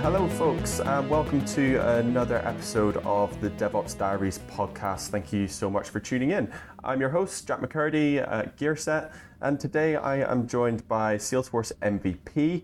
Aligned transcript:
Hello, 0.00 0.28
folks, 0.28 0.78
and 0.78 1.10
welcome 1.10 1.44
to 1.44 1.76
another 1.98 2.36
episode 2.46 2.98
of 2.98 3.38
the 3.40 3.50
DevOps 3.50 3.98
Diaries 3.98 4.38
podcast. 4.48 5.08
Thank 5.08 5.32
you 5.32 5.48
so 5.48 5.68
much 5.68 5.90
for 5.90 5.98
tuning 5.98 6.30
in. 6.30 6.50
I'm 6.84 7.00
your 7.00 7.10
host, 7.10 7.48
Jack 7.48 7.60
McCurdy 7.60 8.18
at 8.18 8.56
Gearset, 8.56 9.10
and 9.40 9.58
today 9.58 9.96
I 9.96 10.18
am 10.30 10.46
joined 10.46 10.86
by 10.86 11.16
Salesforce 11.16 11.72
MVP, 11.82 12.62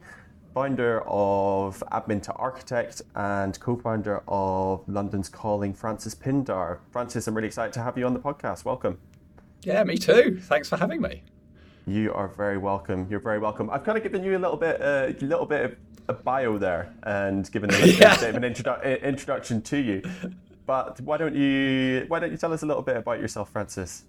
founder 0.55 1.03
of 1.09 1.83
Admin 1.91 2.23
to 2.23 2.33
Architect, 2.35 3.03
and 3.17 3.59
co 3.59 3.77
founder 3.77 4.23
of 4.29 4.89
London's 4.89 5.29
Calling, 5.29 5.75
Francis 5.75 6.15
Pindar. 6.15 6.79
Francis, 6.93 7.27
I'm 7.27 7.35
really 7.35 7.49
excited 7.49 7.73
to 7.75 7.83
have 7.83 7.99
you 7.99 8.07
on 8.07 8.15
the 8.15 8.21
podcast. 8.21 8.65
Welcome. 8.65 8.99
Yeah, 9.65 9.83
me 9.83 9.99
too. 9.99 10.39
Thanks 10.41 10.69
for 10.69 10.77
having 10.77 11.03
me. 11.03 11.25
You 11.87 12.15
are 12.15 12.29
very 12.29 12.57
welcome. 12.57 13.07
You're 13.11 13.21
very 13.21 13.39
welcome. 13.39 13.69
I've 13.69 13.85
kind 13.85 13.99
of 13.99 14.03
given 14.03 14.25
you 14.25 14.37
a 14.37 14.39
little 14.39 14.57
bit, 14.57 14.81
uh, 14.81 15.09
a 15.09 15.25
little 15.25 15.45
bit 15.45 15.65
of 15.65 15.77
a 16.09 16.15
bio 16.15 16.57
there, 16.57 16.95
and 17.03 17.51
given 17.53 17.73
a 17.75 17.79
yeah. 17.87 18.19
bit 18.19 18.35
of 18.35 18.43
an 18.43 18.43
introdu- 18.43 19.03
introduction 19.03 19.61
to 19.63 19.77
you. 19.77 20.03
But 20.67 21.01
why 21.03 21.19
don't 21.19 21.35
you 21.35 22.07
why 22.09 22.21
don't 22.21 22.31
you 22.31 22.39
tell 22.39 22.55
us 22.55 22.63
a 22.63 22.67
little 22.67 22.83
bit 22.83 22.97
about 22.97 23.21
yourself, 23.21 23.51
Francis? 23.51 24.05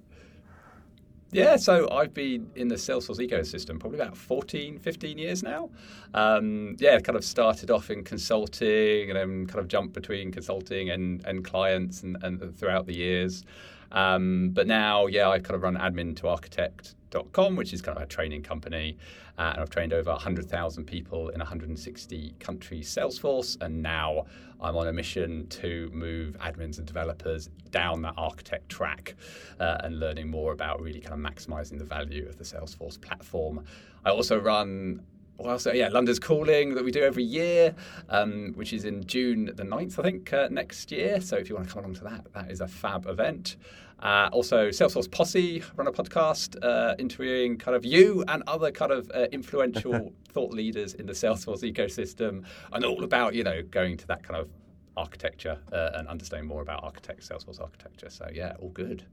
Yeah, 1.32 1.58
so 1.58 1.90
I've 1.92 2.14
been 2.14 2.50
in 2.56 2.70
the 2.70 2.76
Salesforce 2.76 3.18
ecosystem 3.18 3.78
probably 3.78 4.00
about 4.00 4.16
14, 4.16 4.80
15 4.80 5.18
years 5.18 5.44
now. 5.44 5.70
Um, 6.14 6.78
yeah, 6.80 6.98
kind 7.02 7.18
of 7.18 7.26
started 7.26 7.72
off 7.72 7.90
in 7.90 8.06
consulting 8.06 9.10
and 9.10 9.18
then 9.18 9.46
kind 9.46 9.60
of 9.60 9.68
jumped 9.68 9.94
between 9.94 10.32
consulting 10.32 10.92
and, 10.92 11.26
and 11.26 11.44
clients 11.44 12.04
and, 12.04 12.16
and 12.24 12.58
throughout 12.58 12.86
the 12.86 12.96
years. 12.96 13.44
Um, 13.92 14.52
but 14.54 14.68
now, 14.68 15.08
yeah, 15.08 15.30
I 15.30 15.40
kind 15.40 15.56
of 15.56 15.64
run 15.64 15.78
admin 15.78 16.16
to 16.18 16.28
architect.com, 16.28 17.56
which 17.56 17.74
is 17.74 17.82
kind 17.82 17.98
of 17.98 18.04
a 18.04 18.08
training 18.08 18.44
company. 18.44 18.98
Uh, 19.38 19.52
and 19.54 19.62
I've 19.62 19.70
trained 19.70 19.94
over 19.94 20.12
100,000 20.12 20.86
people 20.86 21.30
in 21.30 21.40
160 21.40 22.36
countries 22.40 22.94
Salesforce. 22.94 23.62
And 23.62 23.82
now 23.82 24.26
I'm 24.62 24.78
on 24.78 24.88
a 24.88 24.94
mission 24.94 25.48
to 25.48 25.90
move 25.94 26.38
admins 26.40 26.78
and 26.78 26.88
developers 26.88 27.50
down 27.72 28.02
that 28.04 28.14
architect 28.18 28.70
track 28.70 29.16
uh, 29.60 29.78
and 29.84 30.00
learning 30.00 30.30
more 30.30 30.54
about 30.54 30.82
really 30.82 31.02
kind 31.02 31.14
of 31.14 31.34
maximizing 31.34 31.78
the 31.78 31.86
value 31.86 32.28
of 32.28 32.38
the 32.38 32.44
Salesforce 32.44 33.00
platform. 33.00 33.66
I 34.06 34.12
also 34.12 34.40
run 34.40 35.02
well, 35.38 35.60
so 35.60 35.74
yeah, 35.74 35.90
London's 35.90 36.20
Calling 36.20 36.76
that 36.76 36.84
we 36.84 36.92
do 36.92 37.04
every 37.04 37.24
year, 37.24 37.76
um, 38.10 38.54
which 38.56 38.74
is 38.74 38.86
in 38.86 39.06
June 39.06 39.52
the 39.54 39.64
9th, 39.64 40.00
I 40.00 40.04
think, 40.04 40.32
uh, 40.32 40.48
next 40.50 40.92
year. 40.92 41.20
So 41.22 41.36
if 41.38 41.50
you 41.50 41.56
want 41.56 41.68
to 41.68 41.74
come 41.74 41.84
along 41.84 41.96
to 41.96 42.04
that, 42.06 42.34
that 42.34 42.52
is 42.52 42.62
a 42.62 42.68
fab 42.68 43.06
event. 43.06 43.58
Uh, 44.00 44.30
also, 44.32 44.70
Salesforce 44.70 45.10
Posse 45.10 45.64
run 45.76 45.88
a 45.88 45.92
podcast 45.92 46.58
uh, 46.64 46.96
interviewing 47.00 47.58
kind 47.58 47.76
of 47.76 47.86
you 47.86 48.24
and 48.28 48.44
other 48.48 48.72
kind 48.72 48.92
of 48.92 49.10
uh, 49.14 49.28
influential 49.32 50.14
thought 50.30 50.54
leaders 50.54 50.94
in 50.94 51.06
the 51.06 51.14
Salesforce 51.14 51.62
ecosystem, 51.62 52.44
and 52.74 52.84
all 52.84 53.04
about 53.04 53.34
you 53.34 53.44
know 53.44 53.62
going 53.64 53.96
to 53.98 54.08
that 54.08 54.22
kind 54.24 54.40
of 54.40 54.50
architecture 54.98 55.58
uh, 55.72 55.92
and 55.94 56.08
understanding 56.08 56.48
more 56.48 56.62
about 56.62 56.84
architect 56.84 57.28
Salesforce 57.28 57.62
architecture. 57.62 58.10
So 58.10 58.30
yeah, 58.34 58.54
all 58.60 58.70
good. 58.70 59.06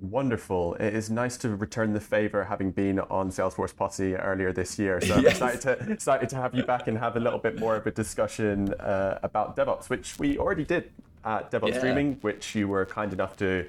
Wonderful. 0.00 0.74
It 0.74 0.94
is 0.94 1.10
nice 1.10 1.36
to 1.38 1.56
return 1.56 1.92
the 1.92 2.00
favor 2.00 2.44
having 2.44 2.70
been 2.70 3.00
on 3.00 3.30
Salesforce 3.30 3.74
Posse 3.74 4.14
earlier 4.14 4.52
this 4.52 4.78
year. 4.78 5.00
So 5.00 5.14
I'm 5.14 5.26
excited, 5.26 5.60
to, 5.62 5.92
excited 5.92 6.28
to 6.28 6.36
have 6.36 6.54
you 6.54 6.62
back 6.62 6.88
and 6.88 6.96
have 6.98 7.16
a 7.16 7.20
little 7.20 7.38
bit 7.38 7.58
more 7.58 7.76
of 7.76 7.86
a 7.86 7.90
discussion 7.90 8.74
uh, 8.74 9.18
about 9.22 9.56
DevOps, 9.56 9.90
which 9.90 10.18
we 10.18 10.38
already 10.38 10.64
did 10.64 10.90
at 11.24 11.50
DevOps 11.50 11.70
yeah. 11.70 11.78
Streaming, 11.78 12.18
which 12.20 12.54
you 12.54 12.68
were 12.68 12.86
kind 12.86 13.12
enough 13.12 13.36
to 13.38 13.66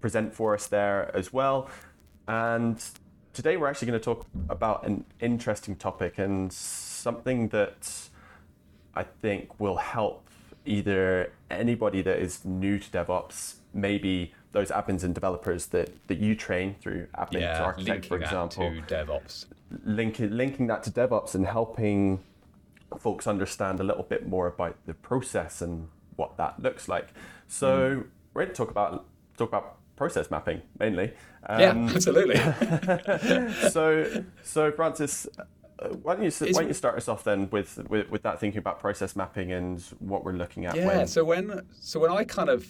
present 0.00 0.34
for 0.34 0.54
us 0.54 0.66
there 0.66 1.10
as 1.14 1.32
well. 1.32 1.70
And 2.28 2.82
today 3.32 3.56
we're 3.56 3.68
actually 3.68 3.88
going 3.88 4.00
to 4.00 4.04
talk 4.04 4.26
about 4.48 4.86
an 4.86 5.04
interesting 5.20 5.76
topic 5.76 6.18
and 6.18 6.52
something 6.52 7.48
that 7.48 8.08
I 8.94 9.04
think 9.04 9.58
will 9.58 9.76
help 9.76 10.28
either 10.66 11.32
anybody 11.50 12.02
that 12.02 12.18
is 12.18 12.44
new 12.44 12.78
to 12.78 12.90
DevOps, 12.90 13.54
maybe 13.72 14.34
those 14.52 14.70
admins 14.70 15.04
and 15.04 15.14
developers 15.14 15.66
that, 15.66 15.90
that 16.08 16.18
you 16.18 16.34
train 16.34 16.74
through 16.80 17.06
admin 17.16 17.40
yeah, 17.40 17.58
to 17.58 17.64
architect, 17.64 18.06
for 18.06 18.16
example. 18.18 18.70
to 18.70 18.94
DevOps. 18.94 19.46
Linking, 19.84 20.36
linking 20.36 20.66
that 20.66 20.82
to 20.84 20.90
DevOps 20.90 21.34
and 21.34 21.46
helping 21.46 22.20
folks 22.98 23.26
understand 23.26 23.78
a 23.80 23.84
little 23.84 24.02
bit 24.02 24.26
more 24.26 24.48
about 24.48 24.76
the 24.86 24.94
process 24.94 25.62
and 25.62 25.88
what 26.16 26.36
that 26.36 26.60
looks 26.60 26.88
like. 26.88 27.08
So 27.46 27.68
mm. 27.68 28.06
we're 28.34 28.44
going 28.44 28.54
to 28.54 28.54
talk 28.54 28.70
about 28.70 29.06
talk 29.36 29.48
about 29.48 29.76
process 29.96 30.30
mapping 30.30 30.62
mainly. 30.78 31.12
Um, 31.46 31.60
yeah, 31.60 31.94
absolutely. 31.94 32.36
so, 33.70 34.24
so 34.42 34.72
Francis, 34.72 35.26
uh, 35.78 35.88
why 36.02 36.16
don't 36.16 36.24
you 36.24 36.30
why 36.52 36.62
don't 36.62 36.68
you 36.68 36.74
start 36.74 36.96
us 36.96 37.08
off 37.08 37.22
then 37.24 37.48
with, 37.50 37.78
with, 37.88 38.10
with 38.10 38.22
that 38.22 38.40
thinking 38.40 38.58
about 38.58 38.80
process 38.80 39.14
mapping 39.14 39.52
and 39.52 39.80
what 39.98 40.24
we're 40.24 40.32
looking 40.32 40.66
at? 40.66 40.74
Yeah. 40.74 40.86
When... 40.86 41.06
So 41.06 41.24
when 41.24 41.62
so 41.80 42.00
when 42.00 42.10
I 42.10 42.24
kind 42.24 42.48
of 42.48 42.66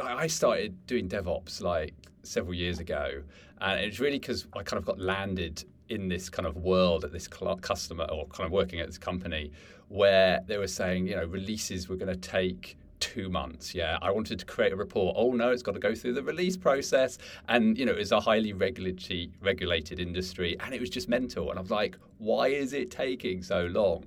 I 0.00 0.26
started 0.26 0.86
doing 0.86 1.08
DevOps 1.08 1.60
like 1.60 1.94
several 2.22 2.54
years 2.54 2.78
ago, 2.78 3.22
and 3.60 3.80
it's 3.80 4.00
really 4.00 4.18
because 4.18 4.46
I 4.54 4.62
kind 4.62 4.78
of 4.78 4.84
got 4.84 4.98
landed 4.98 5.64
in 5.88 6.08
this 6.08 6.30
kind 6.30 6.46
of 6.46 6.56
world 6.56 7.04
at 7.04 7.12
this 7.12 7.28
customer 7.28 8.04
or 8.04 8.26
kind 8.28 8.46
of 8.46 8.52
working 8.52 8.80
at 8.80 8.86
this 8.86 8.98
company 8.98 9.52
where 9.88 10.40
they 10.46 10.56
were 10.56 10.66
saying, 10.66 11.06
you 11.06 11.14
know, 11.14 11.26
releases 11.26 11.88
were 11.88 11.96
going 11.96 12.12
to 12.12 12.16
take 12.16 12.76
two 13.00 13.28
months. 13.28 13.74
Yeah, 13.74 13.98
I 14.00 14.10
wanted 14.10 14.38
to 14.38 14.46
create 14.46 14.72
a 14.72 14.76
report. 14.76 15.14
Oh 15.18 15.32
no, 15.32 15.50
it's 15.50 15.62
got 15.62 15.74
to 15.74 15.80
go 15.80 15.94
through 15.94 16.14
the 16.14 16.22
release 16.22 16.56
process, 16.56 17.18
and 17.48 17.76
you 17.76 17.84
know, 17.84 17.92
it's 17.92 18.12
a 18.12 18.20
highly 18.20 18.52
regulatory 18.52 19.30
regulated 19.42 20.00
industry, 20.00 20.56
and 20.60 20.74
it 20.74 20.80
was 20.80 20.90
just 20.90 21.08
mental. 21.08 21.50
And 21.50 21.58
I 21.58 21.62
was 21.62 21.70
like, 21.70 21.96
why 22.18 22.48
is 22.48 22.72
it 22.72 22.90
taking 22.90 23.42
so 23.42 23.66
long? 23.66 24.04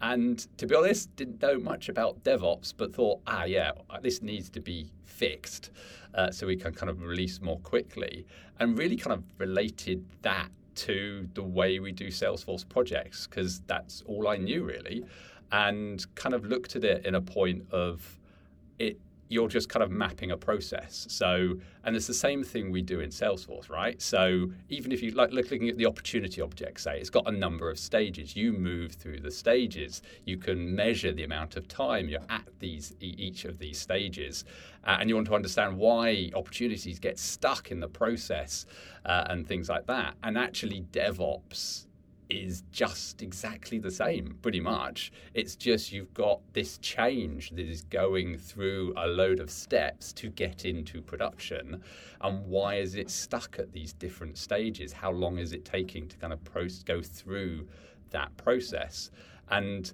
And 0.00 0.46
to 0.58 0.66
be 0.66 0.74
honest, 0.74 1.14
didn't 1.16 1.42
know 1.42 1.58
much 1.58 1.88
about 1.88 2.22
DevOps, 2.24 2.72
but 2.76 2.94
thought, 2.94 3.20
ah, 3.26 3.44
yeah, 3.44 3.72
this 4.02 4.22
needs 4.22 4.48
to 4.50 4.60
be 4.60 4.90
fixed 5.04 5.70
uh, 6.14 6.30
so 6.30 6.46
we 6.46 6.56
can 6.56 6.72
kind 6.72 6.88
of 6.88 7.02
release 7.02 7.40
more 7.40 7.58
quickly, 7.58 8.26
and 8.58 8.78
really 8.78 8.96
kind 8.96 9.14
of 9.14 9.22
related 9.38 10.04
that 10.22 10.48
to 10.76 11.28
the 11.34 11.42
way 11.42 11.78
we 11.78 11.92
do 11.92 12.08
Salesforce 12.08 12.66
projects 12.66 13.26
because 13.26 13.60
that's 13.66 14.02
all 14.06 14.28
I 14.28 14.36
knew 14.36 14.64
really, 14.64 15.04
and 15.52 16.04
kind 16.14 16.34
of 16.34 16.46
looked 16.46 16.76
at 16.76 16.84
it 16.84 17.04
in 17.04 17.14
a 17.16 17.20
point 17.20 17.64
of 17.70 18.18
it 18.78 18.98
you're 19.30 19.48
just 19.48 19.68
kind 19.68 19.82
of 19.82 19.90
mapping 19.92 20.32
a 20.32 20.36
process. 20.36 21.06
So, 21.08 21.54
and 21.84 21.94
it's 21.94 22.08
the 22.08 22.12
same 22.12 22.42
thing 22.42 22.70
we 22.70 22.82
do 22.82 22.98
in 22.98 23.10
Salesforce, 23.10 23.70
right? 23.70 24.02
So, 24.02 24.50
even 24.68 24.90
if 24.90 25.02
you 25.02 25.12
like 25.12 25.30
looking 25.32 25.68
at 25.68 25.78
the 25.78 25.86
opportunity 25.86 26.42
object, 26.42 26.80
say 26.80 26.98
it's 26.98 27.10
got 27.10 27.28
a 27.28 27.30
number 27.32 27.70
of 27.70 27.78
stages. 27.78 28.34
You 28.34 28.52
move 28.52 28.92
through 28.92 29.20
the 29.20 29.30
stages. 29.30 30.02
You 30.24 30.36
can 30.36 30.74
measure 30.74 31.12
the 31.12 31.22
amount 31.22 31.56
of 31.56 31.68
time 31.68 32.08
you're 32.08 32.26
at 32.28 32.46
these 32.58 32.94
each 33.00 33.44
of 33.44 33.58
these 33.58 33.78
stages, 33.78 34.44
uh, 34.84 34.96
and 34.98 35.08
you 35.08 35.14
want 35.14 35.28
to 35.28 35.34
understand 35.36 35.78
why 35.78 36.30
opportunities 36.34 36.98
get 36.98 37.16
stuck 37.16 37.70
in 37.70 37.78
the 37.78 37.88
process 37.88 38.66
uh, 39.06 39.24
and 39.28 39.46
things 39.46 39.68
like 39.68 39.86
that. 39.86 40.14
And 40.24 40.36
actually, 40.36 40.82
DevOps 40.90 41.86
is 42.30 42.62
just 42.70 43.22
exactly 43.22 43.78
the 43.78 43.90
same, 43.90 44.36
pretty 44.42 44.60
much. 44.60 45.12
It's 45.34 45.56
just 45.56 45.92
you've 45.92 46.14
got 46.14 46.40
this 46.52 46.78
change 46.78 47.50
that 47.50 47.66
is 47.66 47.82
going 47.82 48.38
through 48.38 48.94
a 48.96 49.06
load 49.06 49.40
of 49.40 49.50
steps 49.50 50.12
to 50.14 50.28
get 50.28 50.64
into 50.64 51.02
production. 51.02 51.82
And 52.20 52.46
why 52.46 52.76
is 52.76 52.94
it 52.94 53.10
stuck 53.10 53.58
at 53.58 53.72
these 53.72 53.92
different 53.92 54.38
stages? 54.38 54.92
How 54.92 55.10
long 55.10 55.38
is 55.38 55.52
it 55.52 55.64
taking 55.64 56.08
to 56.08 56.16
kind 56.16 56.32
of 56.32 56.42
pro- 56.44 56.68
go 56.84 57.02
through 57.02 57.66
that 58.10 58.36
process? 58.36 59.10
And 59.50 59.92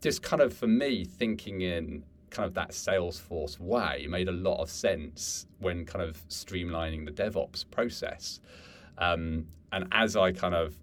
just 0.00 0.22
kind 0.22 0.42
of 0.42 0.54
for 0.54 0.68
me, 0.68 1.04
thinking 1.04 1.62
in 1.62 2.04
kind 2.30 2.46
of 2.46 2.54
that 2.54 2.70
Salesforce 2.70 3.58
way 3.58 4.06
made 4.08 4.28
a 4.28 4.32
lot 4.32 4.60
of 4.60 4.70
sense 4.70 5.46
when 5.58 5.84
kind 5.84 6.04
of 6.04 6.16
streamlining 6.28 7.04
the 7.04 7.10
DevOps 7.10 7.64
process. 7.70 8.40
Um, 8.98 9.46
and 9.72 9.88
as 9.92 10.16
I 10.16 10.32
kind 10.32 10.54
of 10.54 10.74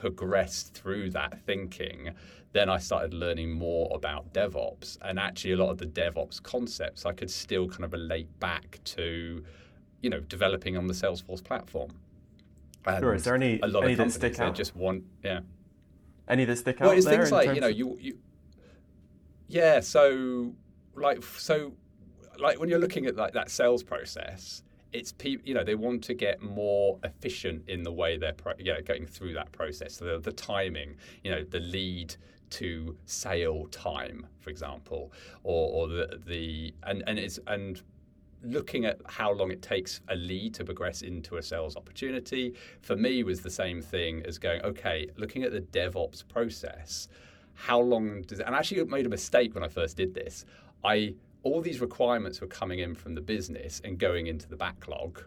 progressed 0.00 0.74
through 0.74 1.10
that 1.10 1.40
thinking, 1.44 2.10
then 2.52 2.68
I 2.68 2.78
started 2.78 3.12
learning 3.12 3.52
more 3.52 3.90
about 3.94 4.32
DevOps. 4.32 4.98
And 5.02 5.18
actually, 5.18 5.52
a 5.52 5.56
lot 5.56 5.70
of 5.70 5.78
the 5.78 5.86
DevOps 5.86 6.42
concepts 6.42 7.04
I 7.04 7.12
could 7.12 7.30
still 7.30 7.68
kind 7.68 7.84
of 7.84 7.92
relate 7.92 8.28
back 8.40 8.78
to, 8.84 9.44
you 10.00 10.10
know, 10.10 10.20
developing 10.20 10.76
on 10.76 10.86
the 10.86 10.94
Salesforce 10.94 11.42
platform. 11.42 11.90
And 12.86 13.02
sure. 13.02 13.14
Is 13.14 13.24
there 13.24 13.34
any, 13.34 13.60
a 13.60 13.66
lot 13.66 13.84
any 13.84 13.92
of 13.92 13.98
companies, 13.98 14.18
that 14.18 14.34
stick 14.34 14.40
out? 14.40 14.54
just 14.54 14.74
want, 14.76 15.04
yeah. 15.22 15.40
Any 16.28 16.44
that 16.44 16.56
stick 16.56 16.80
out? 16.80 16.88
Well, 16.88 16.96
it's 16.96 17.06
things 17.06 17.32
like 17.32 17.54
you 17.54 17.60
know 17.60 17.68
you, 17.68 17.96
you 18.00 18.18
yeah. 19.46 19.80
So 19.80 20.54
like 20.94 21.22
so 21.22 21.72
like 22.38 22.60
when 22.60 22.68
you're 22.68 22.78
looking 22.78 23.06
at 23.06 23.16
like 23.16 23.32
that 23.32 23.50
sales 23.50 23.82
process, 23.82 24.62
it's 24.92 25.12
people, 25.12 25.46
you 25.46 25.54
know, 25.54 25.64
they 25.64 25.74
want 25.74 26.02
to 26.04 26.14
get 26.14 26.40
more 26.42 26.98
efficient 27.04 27.68
in 27.68 27.82
the 27.82 27.92
way 27.92 28.16
they're 28.16 28.32
pro- 28.32 28.54
you 28.58 28.74
going 28.82 29.06
through 29.06 29.34
that 29.34 29.52
process. 29.52 29.96
So 29.96 30.04
the, 30.04 30.18
the 30.18 30.32
timing, 30.32 30.96
you 31.22 31.30
know, 31.30 31.44
the 31.44 31.60
lead 31.60 32.16
to 32.50 32.96
sale 33.04 33.66
time, 33.66 34.26
for 34.40 34.50
example, 34.50 35.12
or, 35.44 35.70
or 35.72 35.88
the 35.88 36.20
the 36.26 36.74
and 36.84 37.04
and 37.06 37.18
it's 37.18 37.38
and 37.46 37.82
looking 38.44 38.84
at 38.84 39.00
how 39.06 39.32
long 39.32 39.50
it 39.50 39.60
takes 39.62 40.00
a 40.08 40.14
lead 40.14 40.54
to 40.54 40.64
progress 40.64 41.02
into 41.02 41.38
a 41.38 41.42
sales 41.42 41.76
opportunity 41.76 42.54
for 42.82 42.94
me 42.94 43.24
was 43.24 43.40
the 43.40 43.50
same 43.50 43.82
thing 43.82 44.22
as 44.26 44.38
going 44.38 44.62
okay 44.62 45.08
looking 45.16 45.42
at 45.42 45.50
the 45.50 45.60
devops 45.60 46.22
process 46.28 47.08
how 47.58 47.80
long 47.80 48.22
does 48.22 48.38
it? 48.38 48.46
And 48.46 48.54
actually 48.54 48.84
made 48.84 49.04
a 49.04 49.08
mistake 49.08 49.54
when 49.54 49.64
I 49.64 49.68
first 49.68 49.96
did 49.96 50.14
this. 50.14 50.44
I 50.84 51.14
all 51.42 51.60
these 51.60 51.80
requirements 51.80 52.40
were 52.40 52.46
coming 52.46 52.80
in 52.80 52.94
from 52.94 53.14
the 53.14 53.20
business 53.20 53.80
and 53.84 53.98
going 53.98 54.26
into 54.26 54.48
the 54.48 54.56
backlog, 54.56 55.22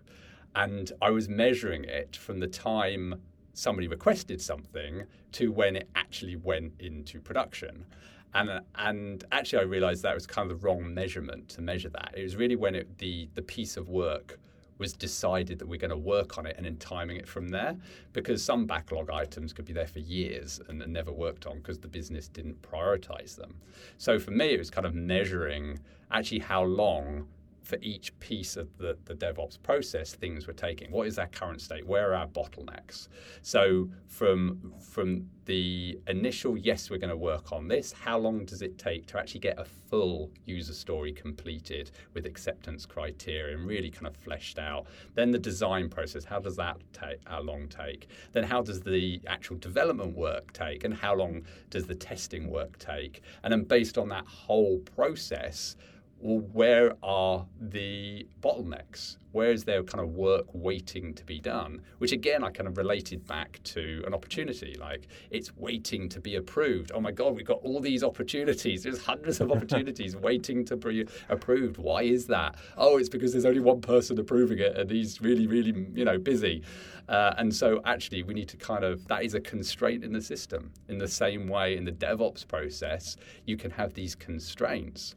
and 0.56 0.92
I 1.02 1.10
was 1.10 1.30
measuring 1.30 1.86
it 1.86 2.16
from 2.16 2.40
the 2.40 2.48
time 2.48 3.22
somebody 3.54 3.88
requested 3.88 4.42
something 4.42 5.04
to 5.34 5.52
when 5.52 5.75
it 5.75 5.90
actually 5.96 6.36
went 6.36 6.74
into 6.80 7.19
production. 7.19 7.86
And, 8.34 8.62
and 8.75 9.24
actually, 9.31 9.60
I 9.60 9.66
realized 9.66 10.04
that 10.04 10.13
was 10.13 10.25
kind 10.25 10.50
of 10.50 10.62
the 10.62 10.66
wrong 10.66 10.94
measurement 10.94 11.50
to 11.50 11.62
measure 11.62 11.90
that. 11.90 12.14
It 12.16 12.24
was 12.24 12.36
really 12.36 12.56
when 12.56 12.75
it, 12.75 12.98
the, 12.98 13.30
the 13.36 13.42
piece 13.42 13.75
of 13.75 13.90
work 13.90 14.40
was 14.81 14.94
decided 14.94 15.60
that 15.60 15.68
we're 15.68 15.80
going 15.80 15.92
to 15.92 15.95
work 15.95 16.39
on 16.39 16.48
it 16.48 16.56
and 16.57 16.66
then 16.66 16.75
timing 16.78 17.16
it 17.16 17.28
from 17.28 17.48
there 17.48 17.78
because 18.13 18.44
some 18.44 18.66
backlog 18.66 19.12
items 19.12 19.54
could 19.54 19.63
be 19.63 19.72
there 19.72 19.86
for 19.86 20.00
years 20.00 20.60
and, 20.68 20.81
never 20.92 21.12
worked 21.12 21.45
on 21.45 21.57
because 21.57 21.78
the 21.78 21.88
business 21.88 22.28
didn't 22.28 22.60
prioritize 22.63 23.36
them. 23.36 23.54
So 24.00 24.18
for 24.18 24.31
me, 24.31 24.48
it 24.48 24.57
was 24.57 24.72
kind 24.72 24.88
of 24.88 24.95
measuring 24.95 25.80
actually 26.12 26.39
how 26.39 26.63
long 26.63 27.28
for 27.71 27.77
each 27.81 28.19
piece 28.19 28.57
of 28.57 28.68
the, 28.77 28.97
the 29.06 29.15
DevOps 29.15 29.57
process 29.63 30.13
things 30.13 30.45
were 30.45 30.51
taking. 30.51 30.91
What 30.91 31.07
is 31.07 31.18
our 31.18 31.27
current 31.27 31.62
state? 31.62 31.88
Where 31.88 32.12
are 32.12 32.15
our 32.15 32.27
bottlenecks? 32.27 33.07
So 33.44 33.89
from 34.07 34.73
from 34.77 35.29
the 35.45 35.97
initial 36.07 36.57
yes, 36.57 36.89
we're 36.89 36.97
going 36.97 37.12
to 37.12 37.15
work 37.15 37.53
on 37.53 37.69
this. 37.69 37.94
How 37.94 38.18
long 38.18 38.44
does 38.44 38.62
it 38.62 38.77
take 38.77 39.07
to 39.07 39.18
actually 39.18 39.39
get 39.39 39.57
a 39.57 39.63
full 39.63 40.31
user 40.44 40.73
story 40.73 41.13
completed 41.13 41.91
with 42.13 42.25
acceptance 42.25 42.85
criteria 42.85 43.56
and 43.56 43.65
really 43.65 43.89
kind 43.89 44.06
of 44.06 44.18
fleshed 44.18 44.59
out? 44.59 44.88
Then 45.15 45.31
the 45.31 45.39
design 45.39 45.88
process. 45.88 46.25
How 46.25 46.39
does 46.41 46.57
that 46.57 46.75
take? 46.91 47.19
How 47.23 47.39
uh, 47.39 47.44
long 47.44 47.69
take? 47.69 48.09
Then 48.33 48.44
how 48.44 48.62
does 48.62 48.81
the 48.81 49.21
actual 49.27 49.56
development 49.56 50.13
work 50.18 50.51
take? 50.51 50.83
And 50.83 50.94
how 50.94 51.15
long 51.15 51.44
does 51.69 51.85
the 51.85 51.95
testing 51.95 52.50
work 52.50 52.77
take? 52.79 53.21
And 53.44 53.53
then 53.53 53.63
based 53.63 53.97
on 53.97 54.09
that 54.09 54.27
whole 54.27 54.79
process 54.79 55.77
well, 56.21 56.39
where 56.53 56.94
are 57.01 57.45
the 57.59 58.27
bottlenecks? 58.41 59.18
Where 59.31 59.51
is 59.51 59.63
there 59.63 59.81
kind 59.83 60.03
of 60.03 60.13
work 60.13 60.45
waiting 60.53 61.13
to 61.15 61.23
be 61.23 61.39
done? 61.39 61.81
Which 61.97 62.12
again, 62.12 62.44
I 62.44 62.51
kind 62.51 62.68
of 62.68 62.77
related 62.77 63.25
back 63.25 63.59
to 63.63 64.03
an 64.06 64.13
opportunity. 64.13 64.75
Like 64.79 65.07
it's 65.31 65.56
waiting 65.56 66.09
to 66.09 66.19
be 66.19 66.35
approved. 66.35 66.91
Oh 66.94 67.00
my 67.00 67.12
God, 67.12 67.35
we've 67.35 67.45
got 67.45 67.59
all 67.63 67.79
these 67.79 68.03
opportunities. 68.03 68.83
There's 68.83 69.03
hundreds 69.03 69.41
of 69.41 69.51
opportunities 69.51 70.15
waiting 70.29 70.63
to 70.65 70.77
be 70.77 71.07
approved. 71.29 71.77
Why 71.77 72.03
is 72.03 72.27
that? 72.27 72.56
Oh, 72.77 72.97
it's 72.97 73.09
because 73.09 73.31
there's 73.31 73.45
only 73.45 73.62
one 73.62 73.81
person 73.81 74.19
approving 74.19 74.59
it, 74.59 74.77
and 74.77 74.91
he's 74.91 75.21
really, 75.21 75.47
really, 75.47 75.88
you 75.94 76.06
know, 76.06 76.19
busy. 76.19 76.62
Uh, 77.09 77.33
and 77.38 77.53
so 77.53 77.81
actually, 77.85 78.21
we 78.23 78.33
need 78.33 78.50
to 78.50 78.57
kind 78.57 78.83
of 78.83 79.07
that 79.07 79.23
is 79.23 79.33
a 79.33 79.39
constraint 79.41 80.03
in 80.03 80.13
the 80.13 80.21
system. 80.21 80.71
In 80.88 81.00
the 81.00 81.07
same 81.07 81.47
way, 81.47 81.77
in 81.77 81.85
the 81.85 81.91
DevOps 81.91 82.47
process, 82.47 83.18
you 83.45 83.57
can 83.57 83.71
have 83.71 83.94
these 83.94 84.13
constraints 84.13 85.15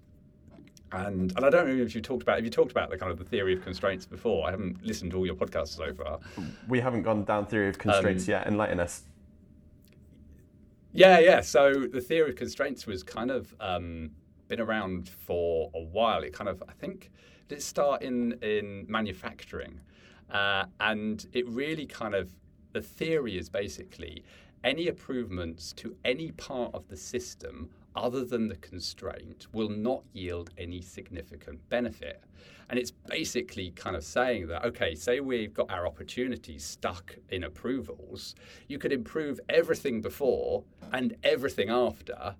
and 0.92 1.32
and 1.36 1.44
I 1.44 1.50
don't 1.50 1.66
know 1.66 1.82
if 1.82 1.94
you 1.94 2.00
talked 2.00 2.22
about 2.22 2.38
if 2.38 2.44
you 2.44 2.50
talked 2.50 2.70
about 2.70 2.90
the 2.90 2.96
kind 2.96 3.10
of 3.10 3.18
the 3.18 3.24
theory 3.24 3.54
of 3.54 3.62
constraints 3.62 4.06
before. 4.06 4.46
I 4.46 4.50
haven't 4.50 4.84
listened 4.84 5.10
to 5.12 5.16
all 5.18 5.26
your 5.26 5.34
podcasts 5.34 5.76
so 5.76 5.92
far. 5.94 6.20
We 6.68 6.80
haven't 6.80 7.02
gone 7.02 7.24
down 7.24 7.46
theory 7.46 7.68
of 7.68 7.78
constraints 7.78 8.24
um, 8.28 8.32
yet. 8.32 8.46
Enlighten 8.46 8.80
us. 8.80 9.02
Yeah, 10.92 11.18
yeah. 11.18 11.40
So 11.40 11.86
the 11.86 12.00
theory 12.00 12.30
of 12.30 12.36
constraints 12.36 12.86
was 12.86 13.02
kind 13.02 13.30
of 13.30 13.54
um, 13.60 14.10
been 14.48 14.60
around 14.60 15.08
for 15.08 15.70
a 15.74 15.82
while. 15.82 16.22
It 16.22 16.32
kind 16.32 16.48
of 16.48 16.62
I 16.68 16.72
think 16.72 17.10
did 17.48 17.58
it 17.58 17.62
start 17.62 18.02
in 18.02 18.32
in 18.42 18.86
manufacturing, 18.88 19.80
uh, 20.30 20.66
and 20.80 21.26
it 21.32 21.48
really 21.48 21.86
kind 21.86 22.14
of 22.14 22.32
the 22.72 22.82
theory 22.82 23.38
is 23.38 23.48
basically 23.48 24.24
any 24.62 24.86
improvements 24.86 25.72
to 25.74 25.96
any 26.04 26.32
part 26.32 26.74
of 26.74 26.88
the 26.88 26.96
system 26.96 27.70
other 27.96 28.24
than 28.24 28.48
the 28.48 28.56
constraint 28.56 29.46
will 29.52 29.68
not 29.68 30.02
yield 30.12 30.50
any 30.58 30.80
significant 30.80 31.68
benefit. 31.68 32.22
And 32.70 32.78
it's 32.78 32.90
basically 32.90 33.70
kind 33.72 33.94
of 33.94 34.02
saying 34.04 34.48
that, 34.48 34.64
okay, 34.64 34.94
say 34.94 35.20
we've 35.20 35.52
got 35.52 35.70
our 35.70 35.86
opportunities 35.86 36.64
stuck 36.64 37.14
in 37.30 37.44
approvals, 37.44 38.34
you 38.68 38.78
could 38.78 38.92
improve 38.92 39.38
everything 39.48 40.00
before 40.00 40.64
and 40.92 41.14
everything 41.22 41.68
after, 41.68 42.34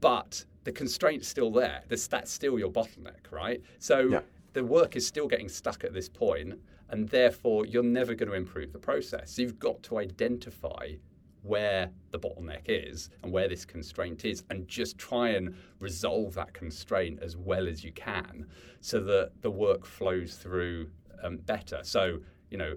but 0.00 0.44
the 0.64 0.72
constraint's 0.72 1.28
still 1.28 1.50
there. 1.50 1.82
That's 1.88 2.32
still 2.32 2.58
your 2.58 2.70
bottleneck, 2.70 3.30
right? 3.30 3.62
So 3.78 4.00
yeah. 4.00 4.20
the 4.52 4.64
work 4.64 4.96
is 4.96 5.06
still 5.06 5.26
getting 5.28 5.48
stuck 5.48 5.84
at 5.84 5.92
this 5.92 6.08
point, 6.08 6.58
and 6.88 7.08
therefore 7.08 7.66
you're 7.66 7.82
never 7.82 8.14
going 8.14 8.30
to 8.30 8.34
improve 8.36 8.72
the 8.72 8.78
process. 8.78 9.38
You've 9.38 9.58
got 9.58 9.82
to 9.84 9.98
identify 9.98 10.92
where 11.42 11.90
the 12.10 12.18
bottleneck 12.18 12.62
is 12.66 13.10
and 13.22 13.32
where 13.32 13.48
this 13.48 13.64
constraint 13.64 14.24
is, 14.24 14.44
and 14.50 14.68
just 14.68 14.98
try 14.98 15.30
and 15.30 15.54
resolve 15.78 16.34
that 16.34 16.52
constraint 16.52 17.18
as 17.22 17.36
well 17.36 17.66
as 17.66 17.82
you 17.82 17.92
can 17.92 18.46
so 18.80 19.00
that 19.00 19.30
the 19.42 19.50
work 19.50 19.84
flows 19.84 20.36
through 20.36 20.90
um, 21.22 21.36
better. 21.38 21.80
So, 21.82 22.18
you 22.50 22.58
know, 22.58 22.74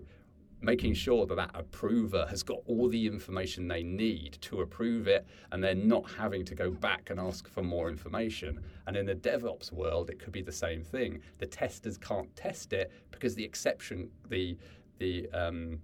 making 0.63 0.93
sure 0.93 1.25
that 1.25 1.35
that 1.35 1.51
approver 1.53 2.25
has 2.29 2.41
got 2.41 2.59
all 2.65 2.87
the 2.87 3.05
information 3.05 3.67
they 3.67 3.83
need 3.83 4.37
to 4.39 4.61
approve 4.61 5.07
it 5.07 5.27
and 5.51 5.61
they're 5.61 5.75
not 5.75 6.09
having 6.09 6.45
to 6.45 6.55
go 6.55 6.71
back 6.71 7.09
and 7.09 7.19
ask 7.19 7.47
for 7.47 7.61
more 7.61 7.89
information. 7.89 8.59
And 8.87 8.95
in 8.95 9.05
the 9.05 9.15
DevOps 9.15 9.73
world, 9.73 10.09
it 10.09 10.19
could 10.19 10.31
be 10.31 10.41
the 10.41 10.53
same 10.53 10.81
thing. 10.81 11.21
The 11.37 11.45
testers 11.45 11.97
can't 11.97 12.33
test 12.35 12.71
it 12.71 12.91
because 13.11 13.35
the 13.35 13.43
exception, 13.43 14.09
the 14.29 14.57
the 14.99 15.27
um, 15.31 15.79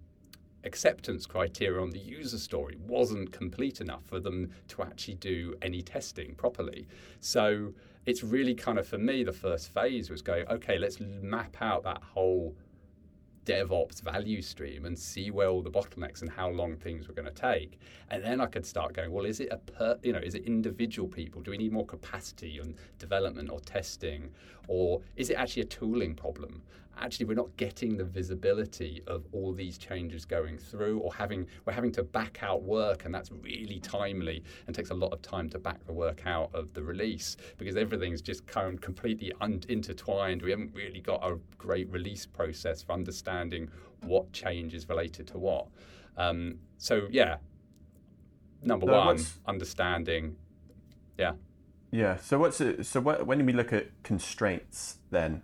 acceptance 0.64 1.26
criteria 1.26 1.82
on 1.82 1.90
the 1.90 2.00
user 2.00 2.38
story 2.38 2.76
wasn't 2.88 3.32
complete 3.32 3.82
enough 3.82 4.04
for 4.06 4.20
them 4.20 4.50
to 4.68 4.82
actually 4.84 5.16
do 5.16 5.56
any 5.62 5.82
testing 5.82 6.36
properly. 6.36 6.88
So 7.20 7.74
it's 8.06 8.24
really 8.24 8.56
kind 8.56 8.80
of 8.80 8.88
for 8.88 8.98
me 8.98 9.24
the 9.24 9.34
first 9.34 9.74
phase 9.74 10.10
was 10.10 10.22
going 10.22 10.48
okay 10.48 10.78
let's 10.78 11.00
map 11.00 11.58
out 11.62 11.84
that 11.84 12.02
whole 12.02 12.56
DevOps 13.50 14.02
value 14.02 14.44
stream 14.44 14.86
and 14.86 14.98
see 14.98 15.32
where 15.32 15.48
all 15.48 15.64
the 15.64 15.72
bottlenecks 15.72 16.22
and 16.22 16.30
how 16.30 16.50
long 16.50 16.76
things 16.76 17.08
were 17.08 17.16
going 17.16 17.28
to 17.28 17.34
take. 17.34 17.80
And 18.12 18.24
then 18.24 18.40
I 18.40 18.46
could 18.46 18.64
start 18.64 18.94
going, 18.94 19.12
well, 19.12 19.26
is 19.26 19.40
it 19.40 19.48
a 19.50 19.58
per, 19.58 19.98
you 20.04 20.14
know, 20.14 20.20
is 20.20 20.36
it 20.36 20.44
individual 20.44 21.08
people? 21.08 21.42
Do 21.42 21.50
we 21.50 21.58
need 21.58 21.72
more 21.72 21.86
capacity 21.86 22.60
on 22.62 22.76
development 23.00 23.50
or 23.50 23.60
testing? 23.62 24.30
Or 24.68 25.02
is 25.16 25.32
it 25.32 25.34
actually 25.34 25.64
a 25.64 25.66
tooling 25.66 26.14
problem? 26.14 26.62
Actually, 27.02 27.28
we're 27.28 27.34
not 27.34 27.56
getting 27.58 27.98
the 27.98 28.04
visibility 28.04 29.02
of 29.08 29.26
all 29.32 29.54
these 29.54 29.78
changes 29.78 30.26
going 30.26 30.58
through, 30.58 31.00
or 31.00 31.14
having 31.14 31.48
we're 31.66 31.74
having 31.74 31.92
to 31.94 32.04
back 32.04 32.40
out 32.42 32.64
work, 32.64 33.06
and 33.06 33.14
that's 33.14 33.32
really 33.32 33.80
timely 33.80 34.44
and 34.68 34.76
takes 34.76 34.90
a 34.90 34.94
lot 34.94 35.14
of 35.14 35.22
time 35.22 35.50
to 35.50 35.60
back 35.60 35.86
the 35.86 35.94
work 35.94 36.24
out 36.26 36.50
of 36.54 36.74
the 36.74 36.84
release 36.84 37.38
because 37.58 37.78
everything's 37.78 38.22
just 38.22 38.46
kind 38.48 38.74
of 38.74 38.82
completely 38.82 39.32
un- 39.42 39.62
intertwined. 39.70 40.42
We 40.42 40.52
haven't 40.52 40.74
really 40.74 41.00
got 41.00 41.24
a 41.24 41.38
great 41.58 41.90
release 41.92 42.26
process 42.26 42.84
for 42.84 42.92
understanding 42.94 43.70
what 44.04 44.32
change 44.34 44.74
is 44.74 44.88
related 44.90 45.28
to 45.28 45.38
what. 45.38 45.68
Um, 46.18 46.60
so 46.78 47.08
yeah, 47.10 47.38
number 48.62 48.86
one, 48.86 49.20
understanding. 49.48 50.36
Yeah. 51.18 51.34
Yeah. 51.92 52.18
So 52.18 52.38
what's 52.38 52.62
it, 52.62 52.86
so 52.86 53.00
what, 53.00 53.26
when 53.26 53.46
we 53.46 53.54
look 53.54 53.74
at 53.74 53.88
constraints, 54.04 55.00
then 55.12 55.42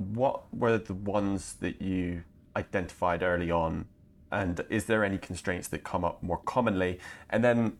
what 0.00 0.52
were 0.54 0.78
the 0.78 0.94
ones 0.94 1.54
that 1.60 1.82
you 1.82 2.24
identified 2.56 3.22
early 3.22 3.50
on, 3.50 3.86
and 4.32 4.64
is 4.70 4.86
there 4.86 5.04
any 5.04 5.18
constraints 5.18 5.68
that 5.68 5.84
come 5.84 6.04
up 6.04 6.22
more 6.22 6.38
commonly? 6.38 6.98
And 7.28 7.44
then 7.44 7.76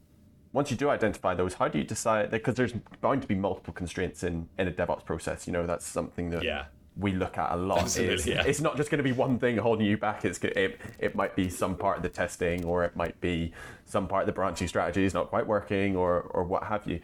once 0.53 0.71
you 0.71 0.77
do 0.77 0.91
identify 0.91 1.35
those, 1.35 1.55
how 1.55 1.69
do 1.69 1.79
you 1.79 1.85
decide? 1.85 2.31
Because 2.31 2.57
there's 2.57 2.75
bound 3.01 3.23
to 3.23 3.29
be 3.29 3.35
multiple 3.35 3.73
constraints 3.73 4.23
in 4.23 4.49
in 4.59 4.69
a 4.69 4.73
DevOps 4.73 5.05
process. 5.05 5.47
You 5.47 5.53
know, 5.53 5.67
that's 5.67 5.87
something 5.87 6.31
that 6.31 6.43
yeah 6.43 6.65
we 6.97 7.13
look 7.13 7.39
at 7.39 7.53
a 7.53 7.57
lot. 7.57 7.97
It's, 7.97 8.27
yeah. 8.27 8.43
it's, 8.45 8.61
not 8.61 8.77
just 8.77 8.91
going 8.91 8.99
to 8.99 9.05
be 9.05 9.13
one 9.13 9.39
thing 9.39 9.57
holding 9.57 9.87
you 9.87 9.97
back. 9.97 10.25
It's 10.25 10.39
it, 10.41 10.81
it 10.99 11.15
might 11.15 11.37
be 11.37 11.49
some 11.49 11.77
part 11.77 11.99
of 11.99 12.03
the 12.03 12.09
testing, 12.09 12.65
or 12.65 12.85
it 12.85 12.97
might 12.97 13.21
be 13.21 13.53
some 13.87 14.09
part 14.09 14.23
of 14.23 14.27
the 14.27 14.33
branching 14.33 14.69
strategy 14.69 15.05
is 15.05 15.15
not 15.15 15.29
quite 15.31 15.47
working, 15.47 15.97
or 15.97 16.21
or 16.21 16.45
what 16.45 16.65
have 16.65 16.87
you. 16.87 17.01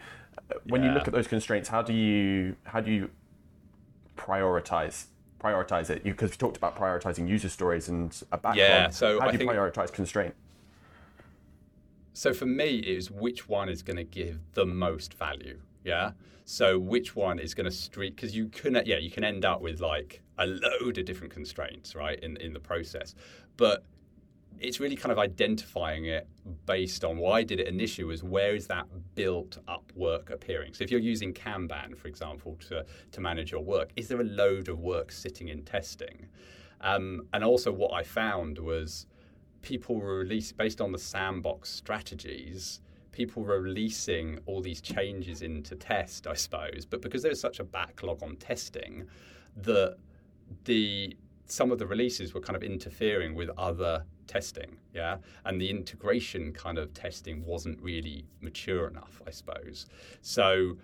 When 0.65 0.83
yeah. 0.83 0.89
you 0.89 0.93
look 0.93 1.07
at 1.07 1.13
those 1.13 1.27
constraints, 1.27 1.69
how 1.69 1.81
do 1.81 1.93
you 1.93 2.55
how 2.63 2.81
do 2.81 2.91
you 2.91 3.09
prioritize 4.27 5.05
prioritize 5.39 5.89
it? 5.89 6.03
Because 6.03 6.31
we 6.31 6.37
talked 6.37 6.57
about 6.57 6.75
prioritizing 6.75 7.27
user 7.27 7.49
stories 7.49 7.89
and 7.89 8.15
a 8.31 8.37
backlog. 8.37 8.57
Yeah, 8.57 8.89
so 8.89 9.19
how 9.19 9.31
do 9.31 9.37
I 9.37 9.41
you 9.41 9.47
prioritize 9.47 9.91
constraint? 9.91 10.33
So 12.13 12.33
for 12.33 12.47
me, 12.47 12.79
it 12.79 12.85
is 12.85 13.11
which 13.11 13.47
one 13.47 13.69
is 13.69 13.83
going 13.83 13.97
to 13.97 14.03
give 14.03 14.39
the 14.53 14.65
most 14.65 15.13
value. 15.13 15.59
Yeah. 15.83 16.11
So 16.45 16.79
which 16.79 17.15
one 17.15 17.39
is 17.39 17.53
going 17.53 17.65
to 17.65 17.71
streak? 17.71 18.15
Because 18.15 18.35
you 18.35 18.47
can, 18.47 18.81
yeah, 18.85 18.97
you 18.97 19.11
can 19.11 19.23
end 19.23 19.45
up 19.45 19.61
with 19.61 19.81
like 19.81 20.21
a 20.39 20.47
load 20.47 20.97
of 20.97 21.05
different 21.05 21.31
constraints, 21.31 21.93
right, 21.93 22.19
in 22.21 22.37
in 22.37 22.53
the 22.53 22.59
process. 22.59 23.15
But 23.57 23.83
it's 24.59 24.79
really 24.79 24.95
kind 24.95 25.11
of 25.11 25.19
identifying 25.19 26.05
it 26.05 26.27
based 26.65 27.03
on 27.03 27.17
why 27.17 27.43
did 27.43 27.59
it 27.59 27.67
initially 27.67 28.05
was 28.05 28.23
where 28.23 28.55
is 28.55 28.67
that 28.67 28.85
built 29.15 29.57
up 29.67 29.91
work 29.95 30.29
appearing? 30.29 30.73
So 30.73 30.83
if 30.83 30.91
you're 30.91 30.99
using 30.99 31.33
kanban 31.33 31.97
for 31.97 32.07
example 32.07 32.57
to, 32.67 32.85
to 33.11 33.21
manage 33.21 33.51
your 33.51 33.61
work 33.61 33.91
is 33.95 34.07
there 34.07 34.21
a 34.21 34.25
load 34.25 34.69
of 34.69 34.79
work 34.79 35.11
sitting 35.11 35.49
in 35.49 35.63
testing? 35.63 36.27
Um, 36.81 37.23
and 37.33 37.43
also 37.43 37.71
what 37.71 37.91
i 37.93 38.03
found 38.03 38.59
was 38.59 39.07
people 39.63 39.95
were 39.95 40.23
based 40.57 40.79
on 40.79 40.91
the 40.91 40.99
sandbox 40.99 41.71
strategies 41.71 42.81
people 43.17 43.41
were 43.41 43.59
releasing 43.59 44.37
all 44.45 44.61
these 44.61 44.79
changes 44.79 45.41
into 45.41 45.75
test, 45.75 46.27
I 46.27 46.35
suppose, 46.35 46.85
but 46.85 47.01
because 47.01 47.23
there 47.23 47.31
was 47.31 47.39
such 47.39 47.59
a 47.59 47.63
backlog 47.63 48.21
on 48.21 48.35
testing, 48.35 49.07
that 49.55 49.97
the 50.65 51.17
some 51.47 51.71
of 51.71 51.79
the 51.79 51.87
releases 51.87 52.33
were 52.33 52.41
kind 52.41 52.55
of 52.55 52.63
interfering 52.63 53.35
with 53.35 53.49
other 53.57 54.05
testing, 54.27 54.77
yeah, 54.93 55.17
and 55.45 55.59
the 55.59 55.69
integration 55.69 56.51
kind 56.51 56.77
of 56.77 56.93
testing 56.93 57.45
wasn't 57.45 57.81
really 57.81 58.25
mature 58.41 58.87
enough, 58.87 59.21
I 59.25 59.31
suppose. 59.31 59.87
So 60.21 60.77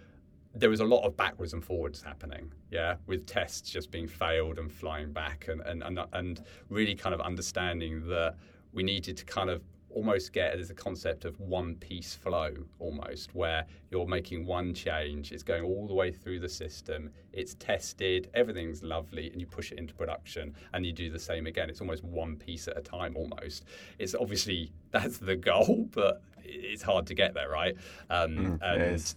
there 0.56 0.70
was 0.70 0.80
a 0.80 0.86
lot 0.86 1.04
of 1.04 1.18
backwards 1.18 1.54
and 1.54 1.64
forwards 1.64 2.02
happening, 2.02 2.52
yeah, 2.72 2.96
with 3.08 3.26
tests 3.26 3.70
just 3.70 3.92
being 3.92 4.08
failed 4.08 4.58
and 4.60 4.72
flying 4.72 5.12
back, 5.12 5.48
and 5.50 5.62
and 5.62 5.84
and, 5.84 6.00
and 6.14 6.44
really 6.70 6.96
kind 6.96 7.14
of 7.14 7.22
understanding 7.22 8.08
that 8.08 8.36
we 8.72 8.84
needed 8.84 9.18
to 9.18 9.26
kind 9.26 9.50
of 9.50 9.62
almost 9.94 10.34
get 10.34 10.58
as 10.60 10.70
a 10.70 10.74
concept 10.74 11.26
of 11.26 11.40
one 11.40 11.76
piece 11.76 12.16
flow 12.16 12.52
almost 12.80 13.34
where 13.34 13.66
you're 13.92 14.08
making 14.08 14.46
one 14.46 14.74
change 14.74 15.32
it's 15.32 15.44
going 15.44 15.64
all 15.64 15.88
the 15.88 15.94
way 15.94 16.12
through 16.12 16.40
the 16.40 16.50
system 16.50 17.10
it's 17.32 17.56
tested 17.56 18.30
everything's 18.34 18.84
lovely 18.84 19.30
and 19.32 19.40
you 19.40 19.48
push 19.48 19.72
it 19.72 19.78
into 19.78 19.94
production 19.94 20.56
and 20.74 20.86
you 20.86 20.92
do 20.92 21.10
the 21.10 21.20
same 21.20 21.48
again. 21.48 21.70
It's 21.70 21.82
almost 21.82 22.04
one 22.04 22.36
piece 22.36 22.68
at 22.68 22.78
a 22.78 22.82
time 22.82 23.16
almost. 23.16 23.66
It's 24.00 24.16
obviously 24.16 24.72
that's 24.92 25.18
the 25.18 25.36
goal 25.36 25.88
but 25.92 26.22
it's 26.44 26.84
hard 26.84 27.08
to 27.08 27.14
get 27.14 27.34
there 27.34 27.50
right? 27.50 27.76
Um, 28.10 28.34
Mm, 28.34 28.60
and 28.62 29.16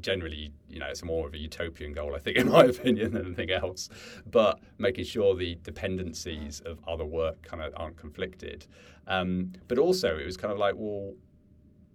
generally, 0.00 0.52
you 0.68 0.78
know, 0.78 0.86
it's 0.86 1.04
more 1.04 1.26
of 1.26 1.34
a 1.34 1.38
utopian 1.38 1.92
goal, 1.92 2.14
I 2.14 2.18
think, 2.18 2.36
in 2.42 2.50
my 2.50 2.64
opinion, 2.64 3.12
than 3.12 3.26
anything 3.26 3.50
else. 3.50 3.88
But 4.30 4.60
making 4.78 5.04
sure 5.04 5.34
the 5.34 5.56
dependencies 5.62 6.60
of 6.60 6.78
other 6.86 7.04
work 7.04 7.42
kind 7.42 7.62
of 7.62 7.72
aren't 7.76 7.96
conflicted. 7.96 8.66
Um, 9.06 9.52
but 9.68 9.78
also, 9.78 10.16
it 10.18 10.26
was 10.26 10.36
kind 10.36 10.52
of 10.52 10.58
like, 10.58 10.74
well, 10.76 11.14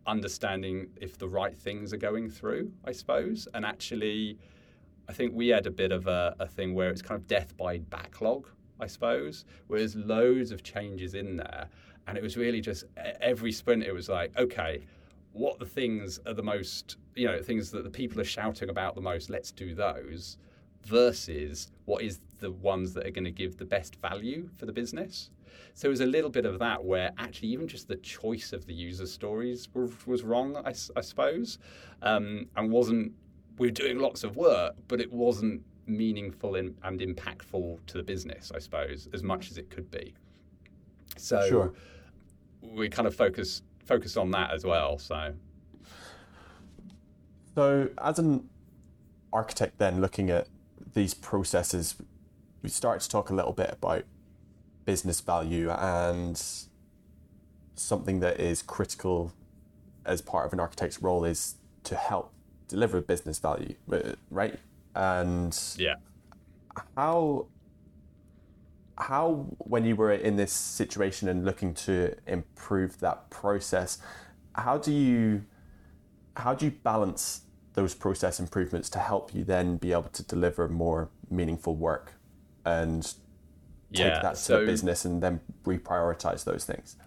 understanding 0.07 0.87
if 1.01 1.17
the 1.17 1.27
right 1.27 1.57
things 1.57 1.93
are 1.93 1.97
going 1.97 2.29
through, 2.29 2.71
I 2.83 2.91
suppose. 2.91 3.47
And 3.53 3.65
actually, 3.65 4.37
I 5.07 5.13
think 5.13 5.33
we 5.33 5.49
had 5.49 5.67
a 5.67 5.71
bit 5.71 5.91
of 5.91 6.07
a, 6.07 6.35
a 6.39 6.47
thing 6.47 6.73
where 6.73 6.89
it's 6.89 7.01
kind 7.01 7.19
of 7.19 7.27
death 7.27 7.55
by 7.57 7.79
backlog, 7.79 8.47
I 8.79 8.87
suppose, 8.87 9.45
where 9.67 9.79
there's 9.79 9.95
loads 9.95 10.51
of 10.51 10.63
changes 10.63 11.13
in 11.13 11.37
there. 11.37 11.69
And 12.07 12.17
it 12.17 12.23
was 12.23 12.37
really 12.37 12.61
just 12.61 12.85
every 13.21 13.51
sprint, 13.51 13.83
it 13.83 13.93
was 13.93 14.09
like, 14.09 14.37
okay, 14.37 14.85
what 15.31 15.59
the 15.59 15.65
things 15.65 16.19
are 16.25 16.33
the 16.33 16.43
most, 16.43 16.97
you 17.15 17.27
know, 17.27 17.41
things 17.41 17.71
that 17.71 17.83
the 17.83 17.89
people 17.89 18.19
are 18.19 18.25
shouting 18.25 18.69
about 18.69 18.95
the 18.95 19.01
most, 19.01 19.29
let's 19.29 19.51
do 19.51 19.73
those, 19.73 20.37
versus 20.83 21.71
what 21.85 22.03
is 22.03 22.19
the 22.39 22.51
ones 22.51 22.93
that 22.93 23.07
are 23.07 23.11
going 23.11 23.23
to 23.25 23.31
give 23.31 23.57
the 23.57 23.65
best 23.65 23.95
value 23.95 24.49
for 24.57 24.65
the 24.65 24.73
business. 24.73 25.31
So 25.73 25.87
it 25.87 25.91
was 25.91 26.01
a 26.01 26.05
little 26.05 26.29
bit 26.29 26.45
of 26.45 26.59
that 26.59 26.83
where 26.83 27.11
actually 27.17 27.49
even 27.49 27.67
just 27.67 27.87
the 27.87 27.95
choice 27.97 28.53
of 28.53 28.65
the 28.65 28.73
user 28.73 29.07
stories 29.07 29.67
was, 29.73 29.91
was 30.05 30.23
wrong, 30.23 30.57
I, 30.57 30.73
I 30.95 31.01
suppose, 31.01 31.57
um, 32.01 32.47
and 32.55 32.71
wasn't. 32.71 33.13
We 33.57 33.67
were 33.67 33.71
doing 33.71 33.99
lots 33.99 34.25
of 34.25 34.35
work, 34.35 34.75
but 34.89 34.99
it 34.99 35.11
wasn't 35.11 35.63
meaningful 35.87 36.55
and, 36.55 36.75
and 36.83 36.99
impactful 36.99 37.85
to 37.87 37.97
the 37.97 38.03
business, 38.03 38.51
I 38.53 38.59
suppose, 38.59 39.07
as 39.13 39.23
much 39.23 39.49
as 39.49 39.57
it 39.57 39.69
could 39.69 39.89
be. 39.89 40.13
So 41.15 41.47
Sure. 41.47 41.73
we 42.61 42.89
kind 42.89 43.07
of 43.07 43.15
focus 43.15 43.61
focus 43.85 44.17
on 44.17 44.31
that 44.31 44.51
as 44.51 44.65
well. 44.65 44.97
So 44.97 45.33
So, 47.55 47.89
as 47.97 48.19
an 48.19 48.49
architect, 49.31 49.77
then 49.77 50.01
looking 50.01 50.29
at 50.29 50.47
these 50.93 51.13
processes, 51.13 51.95
we 52.61 52.69
start 52.69 53.01
to 53.01 53.09
talk 53.09 53.29
a 53.29 53.33
little 53.33 53.53
bit 53.53 53.69
about 53.71 54.03
business 54.85 55.21
value 55.21 55.71
and 55.71 56.41
something 57.75 58.19
that 58.19 58.39
is 58.39 58.61
critical 58.61 59.33
as 60.05 60.21
part 60.21 60.45
of 60.45 60.53
an 60.53 60.59
architect's 60.59 61.01
role 61.01 61.25
is 61.25 61.55
to 61.83 61.95
help 61.95 62.31
deliver 62.67 63.01
business 63.01 63.39
value, 63.39 63.75
uh, 63.91 64.13
right? 64.29 64.59
And 64.93 65.57
yeah, 65.77 65.95
how 66.95 67.47
how 68.97 69.45
when 69.57 69.85
you 69.85 69.95
were 69.95 70.13
in 70.13 70.35
this 70.35 70.53
situation 70.53 71.27
and 71.27 71.43
looking 71.45 71.73
to 71.73 72.15
improve 72.27 72.97
that 73.01 73.29
process 73.29 73.97
how 74.53 74.77
do 74.77 74.93
you 74.93 75.43
how 76.37 76.53
do 76.53 76.65
you 76.65 76.71
balance 76.71 77.41
those 77.75 77.93
process 77.93 78.39
improvements 78.39 78.89
to 78.89 78.99
help 78.99 79.33
you 79.33 79.43
then 79.43 79.77
be 79.77 79.91
able 79.91 80.03
to 80.03 80.23
deliver 80.23 80.67
more 80.67 81.09
meaningful 81.29 81.75
work 81.75 82.13
and 82.65 83.03
take 83.93 84.07
yeah. 84.07 84.21
that 84.21 84.35
to 84.35 84.41
so 84.41 84.59
the 84.61 84.65
business 84.65 85.05
and 85.05 85.21
then 85.21 85.39
reprioritize 85.65 86.43
those 86.43 86.65
things 86.65 86.97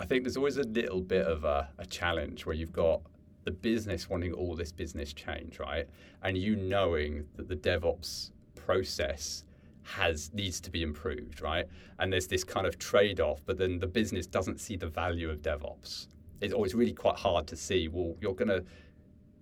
I 0.00 0.06
think 0.06 0.22
there's 0.22 0.36
always 0.36 0.58
a 0.58 0.62
little 0.62 1.00
bit 1.00 1.26
of 1.26 1.44
a, 1.44 1.68
a 1.78 1.86
challenge 1.86 2.46
where 2.46 2.54
you've 2.54 2.72
got 2.72 3.00
the 3.44 3.50
business 3.50 4.08
wanting 4.08 4.32
all 4.32 4.54
this 4.54 4.70
business 4.70 5.12
change, 5.12 5.58
right? 5.58 5.88
And 6.22 6.38
you 6.38 6.54
knowing 6.54 7.26
that 7.36 7.48
the 7.48 7.56
DevOps 7.56 8.30
process 8.54 9.44
has 9.82 10.30
needs 10.34 10.60
to 10.60 10.70
be 10.70 10.82
improved, 10.82 11.40
right? 11.40 11.66
And 11.98 12.12
there's 12.12 12.26
this 12.28 12.44
kind 12.44 12.66
of 12.66 12.78
trade-off, 12.78 13.40
but 13.44 13.58
then 13.58 13.78
the 13.78 13.86
business 13.86 14.26
doesn't 14.26 14.60
see 14.60 14.76
the 14.76 14.86
value 14.86 15.30
of 15.30 15.42
DevOps. 15.42 16.08
It's 16.40 16.54
always 16.54 16.74
really 16.74 16.92
quite 16.92 17.16
hard 17.16 17.46
to 17.48 17.56
see. 17.56 17.88
Well, 17.88 18.14
you're 18.20 18.34
going 18.34 18.48
to 18.48 18.64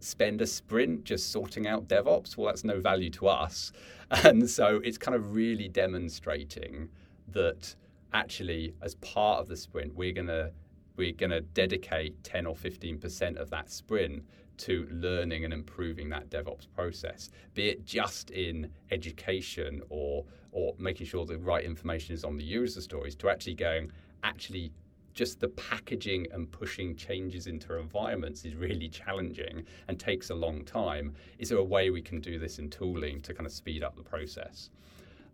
spend 0.01 0.41
a 0.41 0.47
sprint 0.47 1.05
just 1.05 1.31
sorting 1.31 1.67
out 1.67 1.89
DevOps. 1.89 2.37
Well, 2.37 2.47
that's 2.47 2.65
no 2.65 2.81
value 2.81 3.11
to 3.11 3.29
us, 3.29 3.73
and 4.11 4.49
so 4.49 4.81
it's 4.85 4.99
kind 4.99 5.15
of 5.15 5.35
really 5.35 5.69
demonstrating 5.69 6.89
that 7.33 7.75
actually, 8.13 8.75
as 8.83 8.95
part 8.97 9.41
of 9.41 9.49
the 9.49 9.57
sprint, 9.57 9.95
we're 9.95 10.13
going 10.13 10.29
to 10.29 10.51
we're 10.97 11.13
going 11.13 11.31
to 11.31 11.43
dedicate 11.43 12.23
10 12.25 12.47
or 12.47 12.55
15% 12.55 13.37
of 13.37 13.51
that 13.51 13.71
sprint 13.71 14.23
to 14.57 14.89
learning 14.91 15.45
and 15.45 15.53
improving 15.53 16.09
that 16.09 16.31
DevOps 16.31 16.67
process, 16.75 17.29
be 17.53 17.69
it 17.69 17.85
just 17.85 18.31
in 18.31 18.71
education 18.91 19.83
or 19.91 20.25
or 20.53 20.75
making 20.79 21.07
sure 21.07 21.27
the 21.27 21.37
right 21.37 21.65
information 21.65 22.15
is 22.15 22.25
on 22.25 22.37
the 22.39 22.45
user 22.45 22.81
stories, 22.81 23.15
to 23.17 23.29
actually 23.29 23.55
going 23.55 23.93
actually 24.25 24.73
just 25.17 25.41
the 25.41 25.49
packaging 25.49 26.27
and 26.31 26.53
pushing 26.53 26.95
changes 26.95 27.47
into 27.47 27.79
environments 27.79 28.45
is 28.45 28.55
really 28.55 28.89
challenging 28.89 29.65
and 29.89 29.99
takes 29.99 30.29
a 30.31 30.35
long 30.35 30.63
time. 30.65 31.15
Is 31.39 31.49
there 31.49 31.59
a 31.59 31.65
way 31.65 31.91
we 31.91 32.03
can 32.03 32.21
do 32.21 32.39
this 32.39 32.59
in 32.59 32.69
tooling 32.69 33.23
to 33.23 33.35
kind 33.35 33.47
of 33.47 33.53
speed 33.53 33.83
up 33.83 33.97
the 33.97 34.03
process? 34.03 34.71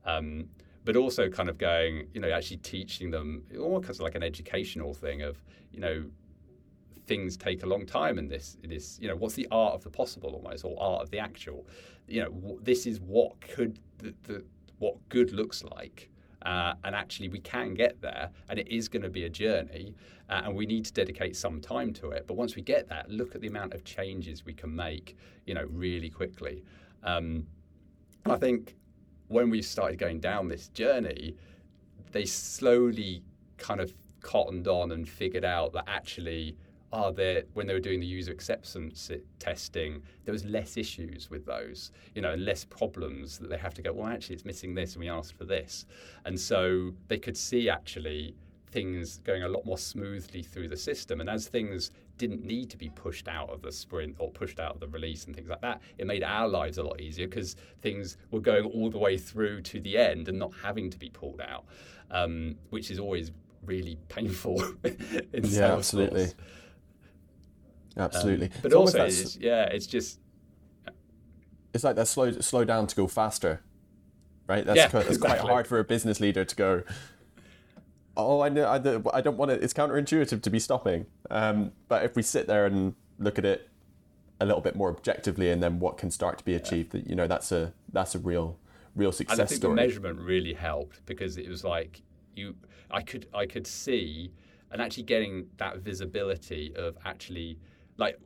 Um, 0.06 0.48
but 0.84 0.96
also 0.96 1.28
kind 1.28 1.48
of 1.48 1.58
going, 1.58 2.06
you 2.14 2.20
know, 2.20 2.30
actually 2.30 2.58
teaching 2.58 3.10
them 3.10 3.42
almost 3.58 3.84
kind 3.84 3.96
of 3.96 4.00
like 4.00 4.14
an 4.14 4.22
educational 4.22 4.94
thing 4.94 5.22
of, 5.22 5.42
you 5.72 5.80
know, 5.80 6.04
things 7.06 7.36
take 7.36 7.64
a 7.64 7.66
long 7.66 7.84
time 7.84 8.16
and 8.18 8.30
this 8.30 8.56
it 8.62 8.70
is 8.70 8.96
you 9.02 9.08
know 9.08 9.16
what's 9.16 9.34
the 9.34 9.48
art 9.50 9.74
of 9.74 9.82
the 9.82 9.90
possible 9.90 10.30
almost 10.30 10.64
or 10.64 10.80
art 10.80 11.02
of 11.02 11.10
the 11.10 11.18
actual 11.18 11.66
you 12.06 12.22
know 12.22 12.30
w- 12.30 12.60
this 12.62 12.86
is 12.86 13.00
what 13.00 13.40
could 13.40 13.80
the, 13.98 14.14
the 14.22 14.44
what 14.78 14.96
good 15.08 15.32
looks 15.32 15.64
like 15.64 16.08
uh, 16.44 16.75
and 16.84 16.94
actually 16.94 17.28
we 17.28 17.40
can 17.40 17.75
get 17.75 18.00
there 18.00 18.30
and 18.49 18.58
it 18.58 18.68
is 18.68 18.88
going 18.88 19.02
to 19.02 19.11
be 19.11 19.25
a 19.25 19.30
journey 19.30 19.94
uh, 20.28 20.42
and 20.44 20.54
we 20.54 20.66
need 20.66 20.84
to 20.84 20.92
dedicate 20.92 21.37
some 21.37 21.61
time 21.61 21.92
to 21.92 22.11
it. 22.11 22.26
But 22.26 22.34
once 22.34 22.56
we 22.56 22.62
get 22.62 22.88
that 22.88 23.11
look 23.11 23.34
at 23.34 23.40
the 23.40 23.49
amount 23.49 23.75
of 23.75 23.84
changes 23.84 24.44
we 24.44 24.54
can 24.54 24.75
make 24.75 25.16
you 25.46 25.54
know 25.54 25.66
really 25.70 26.11
quickly. 26.11 26.62
Um, 27.02 27.46
i 28.26 28.37
think 28.37 28.76
when 29.28 29.50
we 29.50 29.61
started 29.61 29.99
going 29.99 30.20
down 30.20 30.46
this 30.46 30.68
journey 30.68 31.34
they 32.12 32.25
slowly 32.25 33.22
kind 33.56 33.80
of 33.80 33.92
cottoned 34.20 34.68
on 34.68 34.92
and 34.92 35.08
figured 35.08 35.44
out 35.44 35.72
that 35.72 35.84
actually 35.88 36.56
are 36.92 37.12
there 37.12 37.44
when 37.54 37.66
they 37.66 37.72
were 37.72 37.80
doing 37.80 38.00
the 38.00 38.06
user 38.06 38.32
acceptance 38.32 39.11
testing 39.38 40.02
there 40.25 40.32
was 40.32 40.44
less 40.44 40.76
issues 40.76 41.30
with 41.30 41.46
those 41.46 41.90
you 42.14 42.20
know 42.20 42.32
and 42.32 42.44
less 42.44 42.64
problems 42.64 43.38
that 43.38 43.49
they 43.49 43.56
have 43.56 43.72
to 43.72 43.82
go 43.82 43.92
well 43.92 44.08
actually 44.08 44.34
it's 44.34 44.44
missing 44.44 44.75
this 44.75 44.94
and 44.94 45.00
we 45.00 45.08
asked 45.08 45.37
for 45.37 45.44
this. 45.44 45.87
And 46.25 46.38
so 46.38 46.92
they 47.08 47.18
could 47.18 47.37
see 47.37 47.68
actually 47.68 48.34
things 48.70 49.18
going 49.18 49.42
a 49.42 49.49
lot 49.49 49.66
more 49.66 49.78
smoothly 49.78 50.42
through 50.42 50.68
the 50.68 50.76
system 50.76 51.20
and 51.20 51.28
as 51.28 51.46
things 51.46 51.90
didn't 52.16 52.42
need 52.44 52.70
to 52.70 52.78
be 52.78 52.88
pushed 52.90 53.28
out 53.28 53.50
of 53.50 53.61
the 53.61 53.70
sprint 53.70 54.16
or 54.18 54.30
pushed 54.30 54.58
out 54.58 54.75
of 54.75 54.80
the 54.80 54.88
release 54.88 55.26
and 55.26 55.37
things 55.37 55.50
like 55.50 55.61
that 55.61 55.82
it 55.99 56.06
made 56.06 56.22
our 56.22 56.49
lives 56.49 56.78
a 56.78 56.82
lot 56.82 56.99
easier 56.99 57.28
because 57.28 57.54
things 57.82 58.16
were 58.30 58.40
going 58.40 58.64
all 58.64 58.88
the 58.88 58.96
way 58.96 59.18
through 59.18 59.61
to 59.61 59.78
the 59.80 59.99
end 59.99 60.26
and 60.28 60.38
not 60.38 60.52
having 60.62 60.88
to 60.88 60.99
be 60.99 61.11
pulled 61.11 61.42
out 61.42 61.66
um, 62.11 62.56
which 62.70 62.90
is 62.90 62.99
always 62.99 63.30
really 63.66 63.99
painful 64.08 64.58
in 64.84 65.44
yeah 65.44 65.75
absolutely 65.75 66.28
absolutely. 67.96 68.46
Um, 68.46 68.52
but 68.62 68.72
also 68.72 69.04
it's, 69.04 69.37
yeah 69.37 69.64
it's 69.64 69.87
just 69.87 70.18
it's 71.75 71.84
like 71.84 71.96
that 71.96 72.08
slow 72.08 72.32
slow 72.32 72.64
down 72.64 72.87
to 72.87 72.96
go 72.96 73.06
faster 73.06 73.62
right? 74.49 74.66
That's, 74.66 74.76
yeah, 74.76 74.88
quite, 74.88 75.04
that's 75.04 75.16
exactly. 75.16 75.40
quite 75.40 75.50
hard 75.50 75.66
for 75.66 75.78
a 75.78 75.84
business 75.84 76.20
leader 76.20 76.44
to 76.44 76.56
go 76.56 76.82
oh 78.16 78.42
i 78.42 78.49
know 78.50 78.66
i, 78.66 78.75
I 79.16 79.20
don't 79.22 79.38
want 79.38 79.50
it 79.50 79.62
it's 79.62 79.72
counterintuitive 79.72 80.42
to 80.42 80.50
be 80.50 80.58
stopping. 80.58 81.06
Um, 81.30 81.72
but 81.88 82.04
if 82.04 82.14
we 82.14 82.22
sit 82.22 82.46
there 82.46 82.66
and 82.66 82.94
look 83.18 83.38
at 83.38 83.44
it 83.44 83.70
a 84.40 84.44
little 84.44 84.61
bit 84.61 84.75
more 84.76 84.90
objectively 84.90 85.50
and 85.50 85.62
then 85.62 85.78
what 85.78 85.96
can 85.96 86.11
start 86.11 86.37
to 86.38 86.44
be 86.44 86.54
achieved 86.54 86.92
that 86.92 87.08
you 87.08 87.14
know 87.14 87.26
that's 87.26 87.52
a 87.52 87.72
that's 87.92 88.14
a 88.14 88.18
real 88.18 88.58
real 88.96 89.12
success 89.12 89.38
and 89.38 89.42
I 89.42 89.46
think 89.46 89.58
story. 89.58 89.76
the 89.76 89.82
measurement 89.82 90.20
really 90.20 90.52
helped 90.52 91.04
because 91.06 91.38
it 91.38 91.49
was 91.49 91.64
like 91.64 92.02
you 92.34 92.54
I 92.90 93.02
could 93.02 93.28
I 93.32 93.46
could 93.46 93.66
see 93.66 94.32
and 94.70 94.82
actually 94.82 95.04
getting 95.04 95.46
that 95.58 95.78
visibility 95.78 96.75
of 96.76 96.96
actually 97.04 97.58
like 98.02 98.18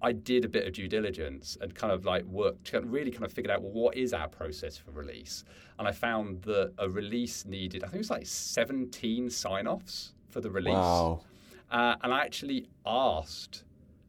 I 0.00 0.12
did 0.12 0.44
a 0.44 0.48
bit 0.48 0.66
of 0.66 0.74
due 0.74 0.86
diligence 0.86 1.56
and 1.60 1.74
kind 1.74 1.92
of 1.92 2.04
like 2.04 2.24
worked, 2.24 2.72
really 2.84 3.10
kind 3.10 3.24
of 3.24 3.32
figured 3.32 3.50
out 3.50 3.62
well, 3.62 3.72
what 3.72 3.96
is 3.96 4.12
our 4.12 4.28
process 4.28 4.76
for 4.76 4.90
release. 4.90 5.44
And 5.78 5.88
I 5.88 5.92
found 5.92 6.42
that 6.42 6.72
a 6.78 6.88
release 6.88 7.46
needed, 7.46 7.82
I 7.82 7.86
think 7.86 7.96
it 7.96 7.98
was 7.98 8.10
like 8.10 8.26
17 8.26 9.30
sign 9.30 9.66
offs 9.66 10.14
for 10.28 10.40
the 10.40 10.50
release. 10.50 10.74
Wow. 10.74 11.20
Uh, 11.70 11.96
and 12.02 12.12
I 12.12 12.20
actually 12.20 12.68
asked, 12.84 13.64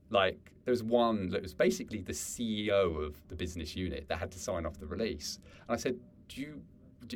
like, 0.10 0.52
there 0.66 0.74
was 0.74 0.84
one 0.84 1.30
that 1.30 1.42
was 1.42 1.54
basically 1.54 2.02
the 2.02 2.14
CEO 2.14 3.04
of 3.06 3.16
the 3.30 3.36
business 3.36 3.76
unit 3.76 4.06
that 4.10 4.18
had 4.18 4.32
to 4.32 4.40
sign 4.40 4.66
off 4.66 4.78
the 4.78 4.88
release. 4.88 5.40
And 5.68 5.76
I 5.76 5.78
said, 5.78 5.98
do 6.28 6.42
you 6.42 6.62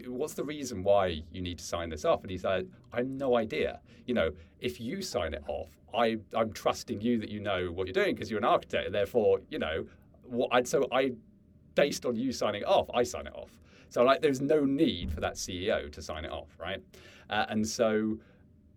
what's 0.08 0.34
the 0.34 0.44
reason 0.44 0.84
why 0.84 1.24
you 1.32 1.42
need 1.42 1.58
to 1.58 1.64
sign 1.64 1.90
this 1.90 2.06
off? 2.06 2.22
And 2.22 2.32
he's 2.32 2.44
like, 2.44 2.66
I 2.94 2.98
have 2.98 3.08
no 3.08 3.36
idea. 3.36 3.80
You 4.06 4.14
know, 4.14 4.32
if 4.60 4.80
you 4.80 5.02
sign 5.02 5.34
it 5.34 5.44
off, 5.48 5.70
I, 5.94 6.18
I'm 6.36 6.52
trusting 6.54 7.02
you 7.02 7.18
that 7.20 7.30
you 7.30 7.40
know 7.40 7.72
what 7.72 7.88
you're 7.88 7.94
doing 7.94 8.16
because 8.16 8.30
you're 8.30 8.40
an 8.40 8.46
architect, 8.46 8.86
and 8.86 8.96
therefore, 8.96 9.40
you 9.50 9.60
know, 9.60 9.86
what 10.24 10.50
I'd, 10.52 10.68
so 10.68 10.88
I, 10.92 11.12
based 11.76 12.06
on 12.06 12.16
you 12.16 12.32
signing 12.32 12.64
off, 12.64 12.90
I 12.94 13.04
sign 13.04 13.28
it 13.28 13.36
off. 13.36 13.52
So 13.90 14.04
like, 14.04 14.22
there's 14.22 14.42
no 14.42 14.66
need 14.66 15.12
for 15.12 15.22
that 15.22 15.36
CEO 15.36 15.92
to 15.92 16.02
sign 16.02 16.26
it 16.26 16.32
off, 16.32 16.50
right? 16.60 16.82
Uh, 17.30 17.46
and 17.50 17.68
so, 17.68 18.18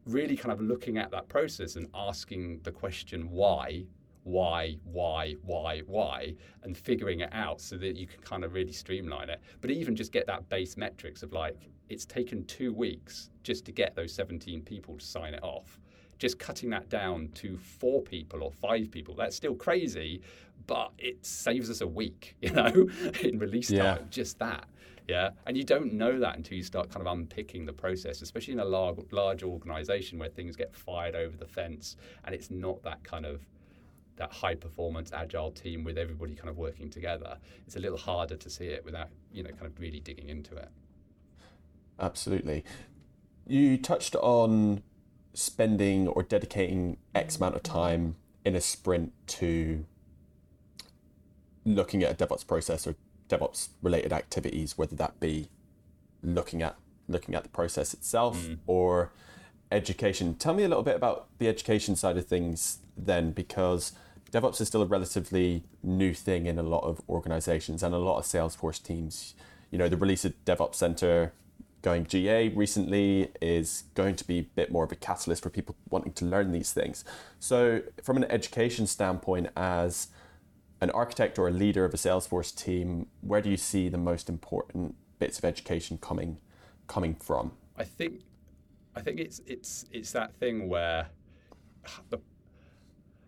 really, 0.07 0.37
kind 0.37 0.53
of 0.53 0.61
looking 0.61 0.99
at 0.99 1.11
that 1.11 1.29
process 1.29 1.77
and 1.77 1.87
asking 1.95 2.61
the 2.63 2.73
question 2.73 3.31
why 3.31 3.85
why, 4.25 4.77
why, 4.85 5.35
why, 5.43 5.81
why, 5.87 6.35
and 6.63 6.77
figuring 6.77 7.21
it 7.21 7.31
out 7.33 7.61
so 7.61 7.77
that 7.77 7.97
you 7.97 8.07
can 8.07 8.21
kind 8.21 8.45
of 8.45 8.53
really 8.53 8.73
streamline 8.73 9.29
it. 9.29 9.41
But 9.61 9.71
even 9.71 9.97
just 9.97 10.13
get 10.13 10.27
that 10.27 10.49
base 10.49 10.77
metrics 10.77 11.23
of 11.23 11.33
like, 11.33 11.57
it's 11.89 12.05
taken 12.05 12.45
two 12.45 12.73
weeks 12.73 13.31
just 13.43 13.65
to 13.67 13.73
get 13.73 13.97
those 13.97 14.13
17 14.15 14.63
people 14.63 14.97
to 14.99 15.05
sign 15.05 15.35
it 15.35 15.43
off. 15.43 15.81
Just 16.23 16.39
cutting 16.39 16.71
that 16.71 16.89
down 16.89 17.31
to 17.35 17.59
four 17.59 18.01
people 18.01 18.45
or 18.45 18.53
five 18.53 18.93
people, 18.93 19.13
that's 19.17 19.35
still 19.35 19.57
crazy, 19.57 20.23
but 20.69 20.93
it 20.97 21.27
saves 21.27 21.69
us 21.69 21.81
a 21.81 21.87
week, 21.89 22.37
you 22.41 22.53
know, 22.53 22.89
in 23.23 23.41
release 23.41 23.73
yeah. 23.73 23.97
time, 23.97 24.07
just 24.09 24.39
that. 24.39 24.69
Yeah, 25.09 25.31
and 25.47 25.57
you 25.57 25.65
don't 25.65 25.95
know 25.95 26.21
that 26.21 26.37
until 26.37 26.57
you 26.57 26.63
start 26.63 26.91
kind 26.91 27.05
of 27.05 27.13
unpicking 27.13 27.67
the 27.67 27.73
process, 27.73 28.23
especially 28.23 28.53
in 28.53 28.61
a 28.61 28.65
large, 28.65 28.99
large 29.11 29.43
organization 29.43 30.17
where 30.17 30.29
things 30.29 30.55
get 30.55 30.73
fired 30.73 31.17
over 31.17 31.37
the 31.37 31.49
fence 31.49 31.97
and 32.25 32.37
it's 32.37 32.53
not 32.53 32.81
that 32.85 33.03
kind 33.03 33.27
of 33.27 33.41
that 34.15 34.31
high 34.31 34.55
performance 34.55 35.11
agile 35.13 35.51
team 35.51 35.83
with 35.83 35.99
everybody 35.99 36.37
kind 36.37 36.51
of 36.51 36.59
working 36.59 36.91
together 36.91 37.39
it's 37.67 37.77
a 37.77 37.79
little 37.79 37.97
harder 37.97 38.37
to 38.37 38.51
see 38.51 38.67
it 38.67 38.85
without 38.85 39.09
you 39.33 39.43
know 39.43 39.49
kind 39.49 39.65
of 39.65 39.81
really 39.81 40.01
digging 40.01 40.29
into 40.29 40.55
it 40.55 40.69
absolutely 41.99 42.63
you 43.47 43.79
touched 43.79 44.15
on 44.17 44.83
spending 45.35 46.09
or 46.09 46.23
dedicating 46.23 46.97
x 47.15 47.37
amount 47.37 47.55
of 47.55 47.63
time 47.63 48.17
in 48.45 48.55
a 48.55 48.61
sprint 48.61 49.13
to 49.27 49.85
looking 51.65 52.03
at 52.03 52.11
a 52.11 52.27
devops 52.27 52.47
process 52.47 52.87
or 52.87 52.95
devops 53.29 53.69
related 53.83 54.13
activities 54.13 54.77
whether 54.77 54.97
that 54.97 55.19
be 55.21 55.49
looking 56.23 56.63
at 56.63 56.77
looking 57.09 57.35
at 57.35 57.43
the 57.43 57.49
process 57.49 57.95
itself 57.95 58.47
mm. 58.47 58.59
or 58.67 59.13
education 59.71 60.35
tell 60.35 60.55
me 60.55 60.65
a 60.65 60.69
little 60.69 60.83
bit 60.83 60.97
about 60.97 61.29
the 61.39 61.49
education 61.49 61.97
side 61.97 62.17
of 62.17 62.27
things 62.27 62.79
then 62.97 63.33
because 63.33 63.93
DevOps 64.33 64.63
is 64.63 64.69
still 64.69 64.83
a 64.83 64.87
relatively 64.87 65.63
new 65.83 66.15
thing 66.15 66.47
in 66.47 66.59
a 66.59 66.63
lot 66.63 66.85
of 66.85 67.03
organizations 67.09 67.83
and 67.83 67.95
a 67.95 67.99
lot 67.99 68.19
of 68.19 68.25
Salesforce 68.25 68.83
teams. 68.83 69.35
You 69.71 69.77
know, 69.77 69.89
the 69.89 69.97
release 69.97 70.25
of 70.25 70.33
DevOps 70.47 70.77
Center 70.77 71.35
going 71.83 72.07
GA 72.07 72.49
recently 72.51 73.31
is 73.41 73.85
going 73.95 74.15
to 74.17 74.27
be 74.27 74.39
a 74.39 74.43
bit 74.43 74.71
more 74.71 74.85
of 74.85 74.93
a 74.93 74.97
catalyst 74.97 75.43
for 75.43 75.51
people 75.51 75.75
wanting 75.91 76.13
to 76.15 76.25
learn 76.25 76.53
these 76.53 76.73
things. 76.73 77.05
So, 77.39 77.83
from 78.03 78.17
an 78.17 78.25
education 78.25 78.87
standpoint, 78.87 79.49
as 79.57 80.09
an 80.81 80.91
architect 80.91 81.39
or 81.39 81.49
a 81.49 81.51
leader 81.51 81.85
of 81.85 81.93
a 81.93 81.97
Salesforce 81.97 82.55
team, 82.55 83.07
where 83.21 83.41
do 83.41 83.51
you 83.51 83.57
see 83.57 83.89
the 83.89 83.99
most 83.99 84.29
important 84.29 84.95
bits 85.19 85.39
of 85.39 85.45
education 85.45 85.99
coming 85.99 86.39
coming 86.87 87.15
from? 87.15 87.53
I 87.77 87.85
think 87.85 88.23
I 88.95 89.01
think 89.01 89.21
it's 89.21 89.41
it's 89.47 89.85
it's 89.91 90.13
that 90.13 90.35
thing 90.35 90.69
where 90.69 91.09
the 92.11 92.19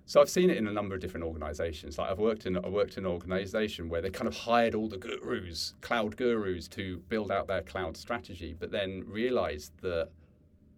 so 0.06 0.20
I've 0.20 0.28
seen 0.28 0.50
it 0.50 0.58
in 0.58 0.66
a 0.66 0.72
number 0.72 0.94
of 0.94 1.00
different 1.00 1.24
organisations. 1.24 1.96
Like 1.96 2.10
I've 2.10 2.18
worked 2.18 2.46
in 2.46 2.56
I 2.56 2.68
worked 2.68 2.98
in 2.98 3.06
an 3.06 3.10
organisation 3.10 3.88
where 3.88 4.02
they 4.02 4.10
kind 4.10 4.28
of 4.28 4.36
hired 4.36 4.74
all 4.74 4.88
the 4.88 4.98
gurus, 4.98 5.74
cloud 5.80 6.16
gurus, 6.16 6.68
to 6.68 6.98
build 7.08 7.30
out 7.30 7.46
their 7.46 7.62
cloud 7.62 7.96
strategy, 7.96 8.54
but 8.58 8.70
then 8.70 9.04
realised 9.06 9.72
that 9.80 10.10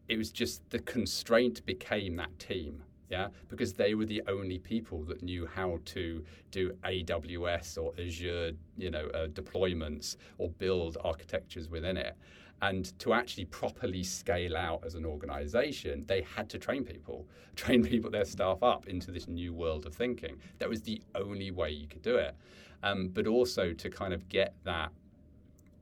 it 0.09 0.17
was 0.17 0.31
just 0.31 0.69
the 0.71 0.79
constraint 0.79 1.65
became 1.67 2.17
that 2.17 2.39
team. 2.39 2.85
Yeah, 3.09 3.29
because 3.49 3.73
they 3.73 3.95
were 3.95 4.05
the 4.05 4.23
only 4.27 4.59
people 4.59 5.05
that 5.05 5.23
knew 5.23 5.47
how 5.47 5.79
to 5.87 6.25
do 6.51 6.73
AWS 6.85 7.79
or 7.81 7.93
Azure, 8.01 8.53
you 8.77 8.91
know, 8.91 9.07
uh, 9.15 9.29
deployments 9.29 10.17
or 10.39 10.51
build 10.51 10.97
architectures 11.05 11.69
within 11.69 11.97
it. 11.97 12.17
And 12.63 12.99
to 13.01 13.13
actually 13.13 13.45
properly 13.45 14.03
scale 14.03 14.57
out 14.57 14.83
as 14.85 14.95
an 14.95 15.05
organization, 15.05 16.05
they 16.07 16.23
had 16.23 16.49
to 16.51 16.59
train 16.59 16.85
people, 16.85 17.27
train 17.57 17.85
people, 17.85 18.11
their 18.11 18.25
staff 18.25 18.63
up 18.63 18.89
into 18.89 19.11
this 19.13 19.29
new 19.29 19.53
world 19.53 19.87
of 19.87 19.95
thinking. 19.95 20.39
That 20.59 20.69
was 20.69 20.83
the 20.83 21.01
only 21.15 21.51
way 21.51 21.71
you 21.71 21.87
could 21.87 22.03
do 22.03 22.17
it. 22.17 22.35
Um, 22.83 23.09
but 23.09 23.27
also 23.27 23.73
to 23.73 23.91
kind 23.91 24.13
of 24.15 24.29
get 24.29 24.55
that, 24.65 24.91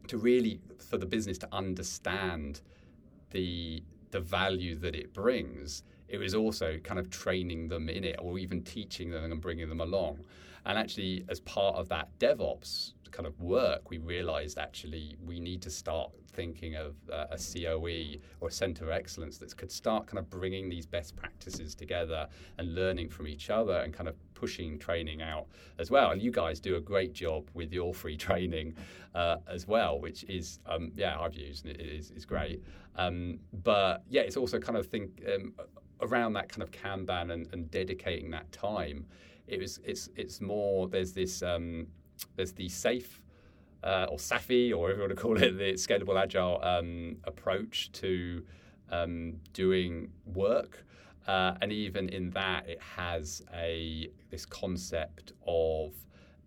to 0.08 0.18
really, 0.18 0.60
for 0.78 0.98
the 0.98 1.06
business 1.06 1.38
to 1.38 1.48
understand 1.52 2.60
the, 3.30 3.82
the 4.10 4.20
value 4.20 4.74
that 4.76 4.94
it 4.94 5.12
brings, 5.12 5.84
it 6.14 6.18
was 6.18 6.34
also 6.34 6.78
kind 6.78 7.00
of 7.00 7.10
training 7.10 7.68
them 7.68 7.88
in 7.88 8.04
it 8.04 8.16
or 8.22 8.38
even 8.38 8.62
teaching 8.62 9.10
them 9.10 9.24
and 9.24 9.40
bringing 9.40 9.68
them 9.68 9.80
along. 9.80 10.20
And 10.64 10.78
actually, 10.78 11.24
as 11.28 11.40
part 11.40 11.74
of 11.74 11.88
that 11.88 12.08
DevOps 12.20 12.92
kind 13.10 13.26
of 13.26 13.38
work, 13.40 13.90
we 13.90 13.98
realized 13.98 14.56
actually 14.58 15.16
we 15.24 15.40
need 15.40 15.60
to 15.62 15.70
start 15.70 16.12
thinking 16.32 16.76
of 16.76 16.94
uh, 17.12 17.26
a 17.30 17.36
COE 17.36 18.20
or 18.40 18.48
a 18.48 18.50
center 18.50 18.84
of 18.84 18.90
excellence 18.90 19.38
that 19.38 19.56
could 19.56 19.70
start 19.70 20.06
kind 20.06 20.18
of 20.18 20.30
bringing 20.30 20.68
these 20.68 20.86
best 20.86 21.14
practices 21.16 21.74
together 21.74 22.28
and 22.58 22.74
learning 22.74 23.08
from 23.08 23.26
each 23.26 23.50
other 23.50 23.78
and 23.78 23.92
kind 23.92 24.08
of 24.08 24.14
pushing 24.34 24.78
training 24.78 25.20
out 25.20 25.46
as 25.78 25.90
well. 25.90 26.10
And 26.12 26.22
you 26.22 26.30
guys 26.30 26.60
do 26.60 26.76
a 26.76 26.80
great 26.80 27.12
job 27.12 27.50
with 27.54 27.72
your 27.72 27.92
free 27.92 28.16
training 28.26 28.76
uh, 29.14 29.36
as 29.48 29.66
well, 29.66 30.00
which 30.00 30.24
is, 30.24 30.60
um, 30.66 30.92
yeah, 30.94 31.18
I've 31.18 31.34
used 31.34 31.66
and 31.66 31.76
it 31.76 31.80
is, 31.80 32.10
is 32.12 32.24
great. 32.24 32.62
Um, 32.96 33.40
but 33.64 34.02
yeah, 34.08 34.22
it's 34.22 34.36
also 34.36 34.58
kind 34.58 34.78
of 34.78 34.86
think 34.86 35.22
um, 35.32 35.52
around 36.04 36.34
that 36.34 36.48
kind 36.48 36.62
of 36.62 36.70
Kanban 36.70 37.32
and, 37.32 37.48
and, 37.52 37.70
dedicating 37.70 38.30
that 38.30 38.50
time. 38.52 39.06
It 39.46 39.60
was, 39.60 39.80
it's, 39.84 40.08
it's 40.16 40.40
more, 40.40 40.88
there's 40.88 41.12
this, 41.12 41.42
um, 41.42 41.86
there's 42.36 42.52
the 42.52 42.68
safe 42.68 43.20
uh, 43.82 44.06
or 44.08 44.18
SAFe, 44.18 44.72
or 44.72 44.78
whatever 44.78 45.02
you 45.02 45.08
want 45.08 45.10
to 45.10 45.22
call 45.22 45.42
it, 45.42 45.58
the 45.58 45.72
scalable 45.74 46.20
agile 46.20 46.58
um, 46.62 47.16
approach 47.24 47.92
to 47.92 48.42
um, 48.90 49.34
doing 49.52 50.10
work. 50.26 50.84
Uh, 51.26 51.54
and 51.62 51.72
even 51.72 52.08
in 52.10 52.30
that, 52.30 52.68
it 52.68 52.80
has 52.80 53.42
a 53.54 54.10
this 54.30 54.44
concept 54.44 55.32
of 55.46 55.92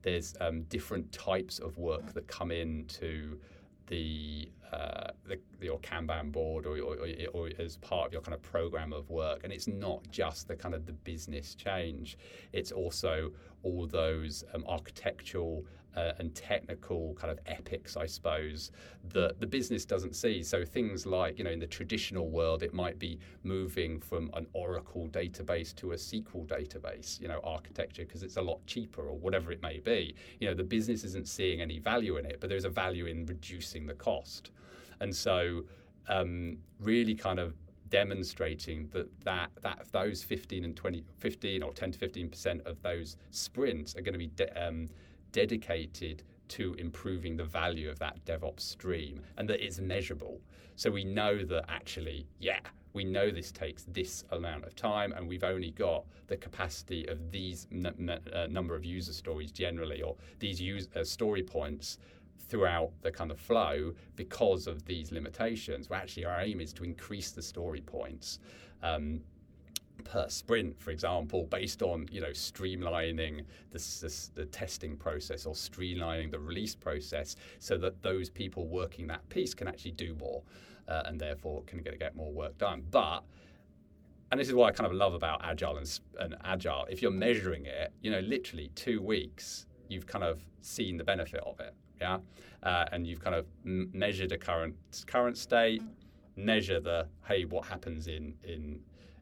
there's 0.04 0.36
um, 0.40 0.64
different 0.64 1.12
types 1.12 1.60
of 1.60 1.78
work 1.78 2.14
that 2.14 2.28
come 2.28 2.52
into 2.52 3.40
the, 3.88 4.50
uh, 4.72 5.12
the 5.26 5.40
your 5.62 5.80
Kanban 5.80 6.32
board 6.32 6.66
or, 6.66 6.78
or, 6.80 6.98
or, 7.34 7.50
as 7.58 7.78
part 7.78 8.08
of 8.08 8.14
your 8.14 8.22
kind 8.22 8.34
of 8.34 8.42
program 8.42 8.92
of 8.94 9.10
work. 9.10 9.42
And 9.44 9.54
it's 9.54 9.68
not 9.68 10.02
just 10.12 10.48
the 10.48 10.56
kind 10.56 10.76
of 10.76 10.86
the 10.86 10.94
business 10.94 11.56
change; 11.56 12.18
it's 12.54 12.72
also 12.72 13.32
all 13.64 13.88
those 13.88 14.44
um, 14.54 14.64
architectural 14.68 15.66
uh, 15.98 16.14
and 16.20 16.34
technical 16.36 17.16
kind 17.16 17.32
of 17.32 17.40
epics, 17.48 17.98
I 17.98 18.06
suppose, 18.06 18.72
that 19.10 19.40
the 19.40 19.48
business 19.48 19.84
doesn't 19.84 20.16
see. 20.16 20.44
So 20.44 20.64
things 20.64 21.08
like, 21.08 21.40
you 21.40 21.44
know, 21.44 21.50
in 21.50 21.60
the 21.60 21.68
traditional 21.68 22.30
world, 22.30 22.62
it 22.62 22.74
might 22.74 23.00
be 23.00 23.20
moving 23.44 24.00
from 24.00 24.30
an 24.36 24.46
Oracle 24.54 25.08
database 25.08 25.76
to 25.78 25.94
a 25.94 25.96
SQL 25.96 26.46
database, 26.46 27.20
you 27.20 27.28
know, 27.28 27.40
architecture, 27.44 28.04
because 28.06 28.22
it's 28.22 28.38
a 28.38 28.42
lot 28.42 28.66
cheaper 28.68 29.08
or 29.08 29.18
whatever 29.18 29.52
it 29.52 29.62
may 29.64 29.80
be. 29.80 30.14
You 30.40 30.50
know, 30.50 30.54
the 30.54 30.64
business 30.64 31.04
isn't 31.04 31.28
seeing 31.28 31.62
any 31.62 31.80
value 31.80 32.18
in 32.18 32.26
it, 32.28 32.38
but 32.40 32.50
there's 32.50 32.66
a 32.66 32.70
value 32.70 33.08
in 33.08 33.26
reducing 33.26 33.88
the 33.88 33.96
cost. 33.96 34.52
And 35.00 35.16
so, 35.16 35.64
um, 36.08 36.58
really 36.80 37.16
kind 37.16 37.40
of 37.40 37.54
demonstrating 37.90 38.90
that, 38.92 39.08
that 39.24 39.50
that 39.62 39.86
those 39.92 40.24
15 40.24 40.66
and 40.66 40.76
20 40.76 41.04
15 41.20 41.64
or 41.64 41.74
10 41.74 41.92
to 41.94 42.00
15 42.00 42.30
percent 42.30 42.62
of 42.66 42.82
those 42.82 43.16
sprints 43.32 43.96
are 43.96 44.02
going 44.02 44.14
to 44.14 44.20
be 44.20 44.28
de- 44.28 44.68
um, 44.68 44.90
dedicated 45.32 46.24
to 46.50 46.74
improving 46.76 47.36
the 47.36 47.44
value 47.44 47.90
of 47.90 48.00
that 48.00 48.24
DevOps 48.26 48.62
stream 48.62 49.22
and 49.38 49.50
that 49.50 49.64
it's 49.64 49.80
measurable. 49.80 50.40
So 50.76 50.90
we 50.90 51.04
know 51.04 51.44
that 51.44 51.66
actually, 51.68 52.28
yeah, 52.40 52.60
we 52.94 53.04
know 53.04 53.30
this 53.30 53.52
takes 53.52 53.84
this 53.90 54.24
amount 54.32 54.66
of 54.66 54.76
time 54.76 55.12
and 55.14 55.28
we've 55.28 55.44
only 55.44 55.72
got 55.72 56.06
the 56.28 56.38
capacity 56.38 57.06
of 57.08 57.32
these 57.32 57.68
n- 57.72 57.94
n- 58.00 58.20
uh, 58.34 58.48
number 58.50 58.76
of 58.76 58.86
user 58.86 59.14
stories 59.14 59.52
generally 59.52 60.02
or 60.02 60.16
these 60.40 60.62
use, 60.62 60.88
uh, 60.96 61.04
story 61.04 61.44
points 61.44 62.00
throughout 62.40 62.92
the 63.02 63.12
kind 63.12 63.32
of 63.32 63.40
flow 63.40 63.94
because 64.16 64.68
of 64.68 64.86
these 64.86 65.12
limitations. 65.12 65.90
Well, 65.90 66.00
actually, 66.00 66.26
our 66.26 66.42
aim 66.42 66.62
is 66.62 66.74
to 66.74 66.84
increase 66.84 67.32
the 67.32 67.42
story 67.42 67.82
points. 67.82 68.40
Um, 68.84 69.22
per 70.04 70.30
sprint, 70.30 70.80
for 70.80 70.92
example, 70.92 71.46
based 71.46 71.82
on 71.82 72.08
you 72.12 72.22
know 72.22 72.30
streamlining 72.30 73.44
the, 73.72 74.30
the 74.36 74.46
testing 74.46 74.96
process 74.96 75.46
or 75.46 75.54
streamlining 75.54 76.32
the 76.32 76.40
release 76.40 76.76
process, 76.76 77.36
so 77.60 77.78
that 77.78 78.02
those 78.02 78.30
people 78.30 78.68
working 78.68 79.08
that 79.08 79.28
piece 79.30 79.54
can 79.54 79.68
actually 79.68 79.92
do 79.92 80.16
more, 80.16 80.44
uh, 80.88 81.04
and 81.06 81.20
therefore 81.20 81.64
can 81.64 81.80
get 81.80 82.00
get 82.00 82.16
more 82.16 82.32
work 82.32 82.58
done. 82.58 82.84
But 82.92 83.24
and 84.32 84.40
this 84.40 84.48
is 84.48 84.54
what 84.54 84.68
I 84.68 84.72
kind 84.72 84.90
of 84.90 84.94
love 84.94 85.14
about 85.14 85.42
agile 85.44 85.78
and, 85.78 86.00
and 86.20 86.36
agile. 86.44 86.86
If 86.90 87.02
you're 87.02 87.12
measuring 87.12 87.66
it, 87.66 87.94
you 88.02 88.12
know, 88.12 88.20
literally 88.20 88.72
two 88.76 89.02
weeks, 89.02 89.66
you've 89.88 90.06
kind 90.06 90.24
of 90.24 90.42
seen 90.62 90.98
the 90.98 91.04
benefit 91.04 91.42
of 91.46 91.60
it, 91.60 91.74
yeah, 92.00 92.18
uh, 92.64 92.86
and 92.92 93.06
you've 93.06 93.20
kind 93.20 93.36
of 93.36 93.46
m- 93.66 93.90
measured 93.94 94.32
a 94.32 94.38
current 94.38 94.76
current 95.08 95.38
state, 95.38 95.82
measure 96.36 96.80
the 96.80 97.08
hey, 97.28 97.46
what 97.46 97.66
happens 97.66 98.08
in 98.08 98.34
in 98.44 98.80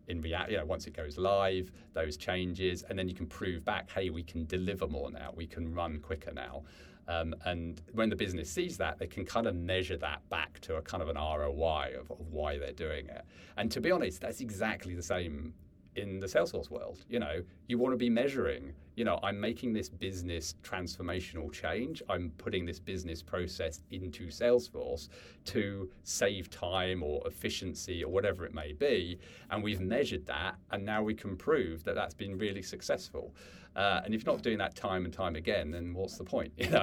in 0.08 0.22
react, 0.22 0.52
you 0.52 0.58
know, 0.58 0.66
once 0.66 0.88
it 0.88 0.96
goes 0.96 1.18
live, 1.18 1.72
those 1.94 2.18
changes, 2.18 2.84
and 2.90 2.98
then 2.98 3.08
you 3.08 3.16
can 3.16 3.26
prove 3.26 3.66
back, 3.66 3.90
hey, 3.90 4.10
we 4.10 4.24
can 4.24 4.46
deliver 4.46 4.88
more 4.88 5.10
now, 5.12 5.32
we 5.36 5.48
can 5.48 5.74
run 5.74 5.98
quicker 6.00 6.32
now. 6.32 6.64
Um, 7.08 7.36
and 7.46 7.82
when 7.94 8.10
the 8.10 8.16
business 8.16 8.50
sees 8.50 8.78
that, 8.78 8.98
they 8.98 9.08
can 9.08 9.26
kind 9.26 9.48
of 9.48 9.56
measure 9.56 9.98
that 9.98 10.28
back 10.30 10.60
to 10.62 10.76
a 10.76 10.82
kind 10.82 11.04
of 11.04 11.10
an 11.10 11.18
ROI 11.18 11.94
of, 12.00 12.12
of 12.12 12.32
why 12.32 12.58
they're 12.58 12.72
doing 12.72 13.08
it. 13.08 13.24
And 13.58 13.72
to 13.72 13.82
be 13.82 13.92
honest, 13.92 14.22
that's 14.22 14.42
exactly 14.42 14.96
the 14.96 15.04
same 15.04 15.54
in 15.96 16.20
the 16.20 16.28
Salesforce 16.28 16.70
world. 16.70 17.06
You 17.10 17.20
know, 17.20 17.42
you 17.68 17.78
want 17.78 17.94
to 17.94 17.98
be 17.98 18.10
measuring, 18.10 18.74
you 18.96 19.06
know, 19.06 19.20
I'm 19.24 19.40
making 19.40 19.74
this 19.74 19.90
business 19.90 20.56
transformational 20.64 21.52
change. 21.52 22.02
I'm 22.10 22.32
putting 22.38 22.66
this 22.66 22.80
business 22.80 23.22
process 23.22 23.82
into 23.92 24.28
Salesforce 24.28 25.10
to 25.46 25.90
save 26.04 26.50
time 26.50 27.04
or 27.04 27.26
efficiency 27.28 28.04
or 28.04 28.12
whatever 28.12 28.46
it 28.46 28.54
may 28.54 28.74
be. 28.74 29.20
And 29.52 29.64
we've 29.64 29.82
measured 29.82 30.26
that. 30.28 30.56
And 30.72 30.86
now 30.86 31.04
we 31.04 31.14
can 31.14 31.36
prove 31.36 31.84
that 31.84 31.96
that's 31.96 32.14
been 32.14 32.38
really 32.38 32.62
successful. 32.62 33.34
Uh, 33.76 34.02
and 34.06 34.14
if 34.14 34.24
you're 34.24 34.34
not 34.34 34.42
doing 34.42 34.58
that 34.58 34.76
time 34.76 35.04
and 35.04 35.14
time 35.14 35.36
again, 35.36 35.70
then 35.72 35.94
what's 35.94 36.18
the 36.18 36.24
point? 36.24 36.52
You 36.66 36.70
know, 36.70 36.80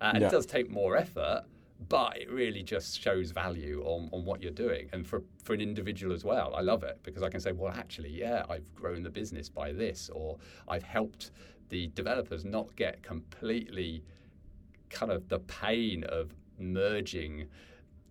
uh, 0.00 0.10
and 0.12 0.20
yeah. 0.20 0.26
it 0.26 0.30
does 0.30 0.44
take 0.44 0.70
more 0.70 0.96
effort, 0.96 1.44
but 1.88 2.16
it 2.16 2.30
really 2.30 2.62
just 2.62 3.00
shows 3.00 3.30
value 3.30 3.82
on, 3.84 4.08
on 4.12 4.24
what 4.24 4.42
you're 4.42 4.52
doing. 4.52 4.88
And 4.92 5.06
for, 5.06 5.22
for 5.42 5.54
an 5.54 5.60
individual 5.60 6.14
as 6.14 6.24
well, 6.24 6.54
I 6.54 6.60
love 6.60 6.82
it 6.82 6.98
because 7.02 7.22
I 7.22 7.28
can 7.28 7.40
say, 7.40 7.52
well, 7.52 7.72
actually, 7.72 8.10
yeah, 8.10 8.44
I've 8.48 8.72
grown 8.74 9.02
the 9.02 9.10
business 9.10 9.48
by 9.48 9.72
this, 9.72 10.10
or 10.12 10.38
I've 10.68 10.82
helped 10.82 11.32
the 11.68 11.88
developers 11.88 12.44
not 12.44 12.74
get 12.76 13.02
completely 13.02 14.04
kind 14.90 15.10
of 15.10 15.28
the 15.28 15.40
pain 15.40 16.04
of 16.04 16.32
merging 16.58 17.46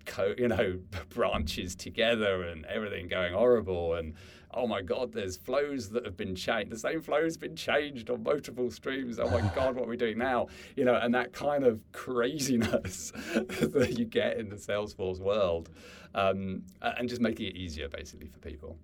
co- 0.05 0.35
you 0.37 0.47
know 0.47 0.79
branches 1.09 1.75
together 1.75 2.43
and 2.43 2.65
everything 2.65 3.07
going 3.07 3.33
horrible. 3.33 3.95
And 3.95 4.13
oh 4.55 4.67
my 4.67 4.81
god 4.81 5.11
there's 5.11 5.35
flows 5.35 5.89
that 5.89 6.05
have 6.05 6.15
been 6.15 6.35
changed 6.35 6.71
the 6.71 6.77
same 6.77 7.01
flow 7.01 7.23
has 7.23 7.37
been 7.37 7.55
changed 7.55 8.09
on 8.09 8.23
multiple 8.23 8.69
streams. 8.69 9.19
Oh 9.19 9.29
my 9.29 9.41
god 9.55 9.75
what 9.75 9.85
are 9.85 9.89
we 9.89 9.97
doing 9.97 10.17
now? 10.17 10.47
You 10.75 10.85
know 10.85 10.95
and 10.95 11.13
that 11.15 11.33
kind 11.33 11.63
of 11.65 11.79
craziness 11.91 13.11
that 13.33 13.95
you 13.97 14.05
get 14.05 14.37
in 14.37 14.49
the 14.49 14.55
salesforce 14.55 15.19
world 15.19 15.69
um, 16.15 16.63
and 16.81 17.09
just 17.09 17.21
making 17.21 17.47
it 17.47 17.55
easier 17.55 17.87
basically 17.89 18.27
for 18.27 18.39
people. 18.39 18.77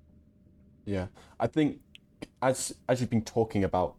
Yeah. 0.85 1.07
I 1.39 1.47
think 1.47 1.79
as 2.41 2.75
as 2.87 3.01
you've 3.01 3.09
been 3.09 3.23
talking 3.23 3.63
about 3.63 3.95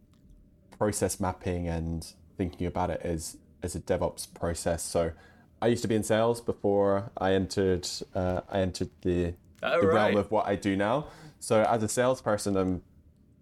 process 0.77 1.21
mapping 1.21 1.69
and 1.69 2.15
thinking 2.37 2.67
about 2.67 2.91
it 2.91 3.01
as 3.03 3.37
as 3.63 3.75
a 3.75 3.81
devops 3.81 4.33
process 4.33 4.83
so 4.83 5.13
I 5.62 5.66
used 5.66 5.83
to 5.83 5.88
be 5.88 5.94
in 5.94 6.03
sales 6.03 6.40
before 6.40 7.11
I 7.16 7.35
entered 7.35 7.88
uh, 8.14 8.42
I 8.49 8.61
entered 8.61 8.90
the, 9.03 9.35
oh, 9.62 9.81
the 9.81 9.87
right. 9.87 9.94
realm 9.94 10.16
of 10.16 10.31
what 10.31 10.46
I 10.46 10.57
do 10.57 10.77
now. 10.77 11.09
So 11.38 11.62
as 11.62 11.83
a 11.83 11.88
salesperson, 11.88 12.57
I'm 12.57 12.83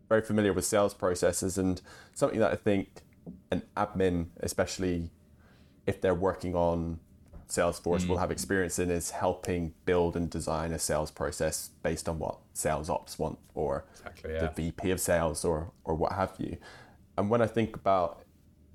very 0.09 0.23
familiar 0.23 0.53
with 0.53 0.65
sales 0.65 0.95
processes 0.95 1.59
and 1.59 1.81
something 2.15 2.41
that 2.41 2.53
I 2.53 2.57
think 2.57 3.03
an 3.51 3.63
admin, 3.77 4.27
especially 4.41 5.11
if 5.87 6.01
they're 6.01 6.15
working 6.15 6.55
on 6.55 7.01
Salesforce, 7.49 8.03
mm. 8.03 8.09
will 8.09 8.19
have 8.19 8.31
experience 8.31 8.79
in 8.79 8.91
is 8.91 9.11
helping 9.11 9.75
build 9.85 10.17
and 10.17 10.29
design 10.29 10.73
a 10.73 10.79
sales 10.79 11.11
process 11.11 11.71
based 11.83 12.09
on 12.09 12.19
what 12.19 12.39
sales 12.53 12.91
ops 12.91 13.19
want 13.19 13.39
or 13.55 13.85
exactly, 13.93 14.35
yeah. 14.35 14.41
the 14.41 14.49
VP 14.49 14.91
of 14.91 15.01
sales 15.01 15.45
or 15.45 15.73
or 15.85 15.95
what 15.95 16.13
have 16.13 16.35
you. 16.39 16.59
And 17.17 17.31
when 17.31 17.41
I 17.41 17.47
think 17.47 17.75
about 17.75 18.23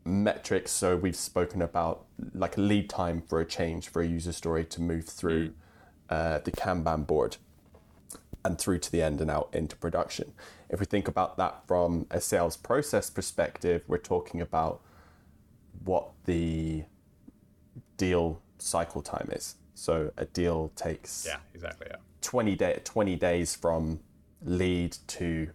metrics. 0.05 0.71
So 0.71 0.95
we've 0.95 1.15
spoken 1.15 1.61
about 1.61 2.05
like 2.33 2.57
a 2.57 2.61
lead 2.61 2.89
time 2.89 3.21
for 3.21 3.39
a 3.39 3.45
change 3.45 3.89
for 3.89 4.01
a 4.01 4.07
user 4.07 4.31
story 4.31 4.65
to 4.65 4.81
move 4.81 5.05
through 5.05 5.49
mm. 5.49 5.53
uh, 6.09 6.39
the 6.39 6.51
Kanban 6.51 7.07
board 7.07 7.37
and 8.45 8.59
through 8.59 8.79
to 8.79 8.91
the 8.91 9.01
end 9.01 9.21
and 9.21 9.31
out 9.31 9.49
into 9.53 9.75
production. 9.75 10.33
If 10.69 10.79
we 10.79 10.85
think 10.85 11.07
about 11.07 11.37
that 11.37 11.65
from 11.67 12.07
a 12.11 12.19
sales 12.19 12.57
process 12.57 13.09
perspective, 13.09 13.83
we're 13.87 13.97
talking 13.97 14.41
about 14.41 14.81
what 15.83 16.09
the 16.25 16.83
deal 17.97 18.41
cycle 18.57 19.01
time 19.01 19.29
is. 19.31 19.55
So 19.75 20.11
a 20.17 20.25
deal 20.25 20.71
takes 20.75 21.25
yeah, 21.25 21.37
exactly, 21.53 21.87
yeah. 21.89 21.97
20, 22.21 22.55
day, 22.55 22.81
20 22.83 23.15
days 23.15 23.55
from 23.55 23.99
lead 24.43 24.97
to 25.07 25.49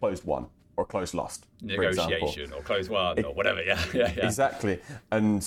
closed 0.00 0.24
won 0.24 0.46
or 0.76 0.84
close 0.84 1.14
lost. 1.14 1.46
Negotiation 1.60 2.52
or 2.52 2.62
close 2.62 2.88
one 2.88 3.18
it, 3.18 3.24
or 3.24 3.34
whatever. 3.34 3.62
Yeah, 3.62 3.82
yeah, 3.94 4.12
yeah. 4.16 4.26
Exactly. 4.26 4.80
And 5.10 5.46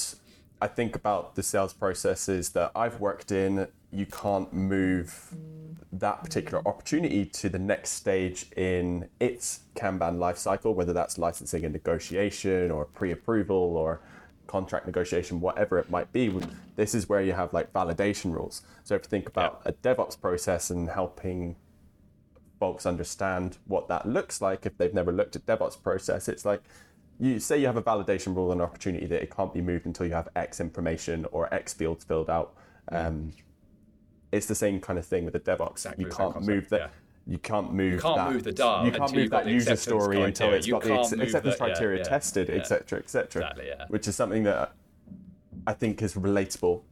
I 0.61 0.67
think 0.67 0.95
about 0.95 1.35
the 1.35 1.43
sales 1.43 1.73
processes 1.73 2.49
that 2.49 2.71
I've 2.75 2.99
worked 2.99 3.31
in. 3.31 3.67
You 3.91 4.05
can't 4.05 4.51
move 4.53 5.33
that 5.91 6.23
particular 6.23 6.67
opportunity 6.67 7.25
to 7.25 7.49
the 7.49 7.59
next 7.59 7.91
stage 7.91 8.51
in 8.57 9.09
its 9.19 9.61
Kanban 9.75 10.17
lifecycle, 10.17 10.73
whether 10.73 10.93
that's 10.93 11.17
licensing 11.17 11.63
and 11.63 11.73
negotiation 11.73 12.71
or 12.71 12.85
pre-approval 12.85 13.55
or 13.55 14.01
contract 14.47 14.85
negotiation, 14.85 15.41
whatever 15.41 15.79
it 15.79 15.89
might 15.89 16.11
be. 16.11 16.33
This 16.75 16.95
is 16.95 17.07
where 17.07 17.21
you 17.21 17.33
have 17.33 17.53
like 17.53 17.71
validation 17.73 18.33
rules. 18.33 18.63
So 18.83 18.95
if 18.95 19.03
you 19.03 19.09
think 19.09 19.27
about 19.27 19.61
yeah. 19.65 19.71
a 19.71 19.95
DevOps 19.95 20.19
process 20.19 20.69
and 20.69 20.89
helping 20.89 21.55
folks 22.63 22.85
understand 22.85 23.57
what 23.65 23.89
that 23.89 24.07
looks 24.07 24.39
like 24.39 24.65
if 24.65 24.77
they've 24.77 24.93
never 24.93 25.11
looked 25.11 25.35
at 25.35 25.45
DevOps 25.45 25.83
process. 25.83 26.29
It's 26.29 26.45
like 26.45 26.61
you 27.19 27.37
say 27.37 27.59
you 27.59 27.65
have 27.65 27.75
a 27.75 27.83
validation 27.83 28.33
rule 28.33 28.53
and 28.53 28.61
opportunity 28.61 29.05
that 29.05 29.21
it 29.21 29.35
can't 29.35 29.53
be 29.53 29.59
moved 29.59 29.85
until 29.85 30.05
you 30.05 30.13
have 30.13 30.29
X 30.37 30.61
information 30.61 31.25
or 31.33 31.53
X 31.53 31.73
fields 31.73 32.05
filled 32.05 32.29
out. 32.29 32.55
Um, 32.89 33.31
it's 34.31 34.45
the 34.45 34.55
same 34.55 34.79
kind 34.79 34.97
of 34.97 35.05
thing 35.05 35.25
with 35.25 35.33
the 35.33 35.41
DevOps. 35.41 35.71
Exactly 35.71 36.05
you 36.05 36.09
can't 36.09 36.41
move 36.41 36.69
that. 36.69 36.79
Yeah. 36.79 36.87
You 37.33 37.37
can't 37.37 37.73
move. 37.73 37.93
You 37.95 37.99
can't 37.99 38.15
that, 38.15 38.31
move 38.31 38.43
the 38.45 38.53
dial. 38.53 38.85
You 38.85 38.91
can't 38.93 39.13
move 39.13 39.29
that 39.31 39.45
user 39.45 39.75
story 39.75 40.15
criteria. 40.15 40.25
until 40.25 40.53
it's 40.53 40.65
you 40.65 40.73
got 40.73 40.83
the 40.83 40.93
ex- 40.93 41.11
acceptance 41.11 41.55
the, 41.55 41.65
criteria 41.65 41.97
yeah, 41.97 42.03
tested, 42.03 42.49
etc., 42.49 42.99
etc. 42.99 43.43
Et 43.43 43.49
exactly. 43.49 43.67
Yeah. 43.67 43.85
Which 43.89 44.07
is 44.07 44.15
something 44.15 44.43
that 44.43 44.73
I 45.67 45.73
think 45.73 46.01
is 46.01 46.13
relatable 46.13 46.83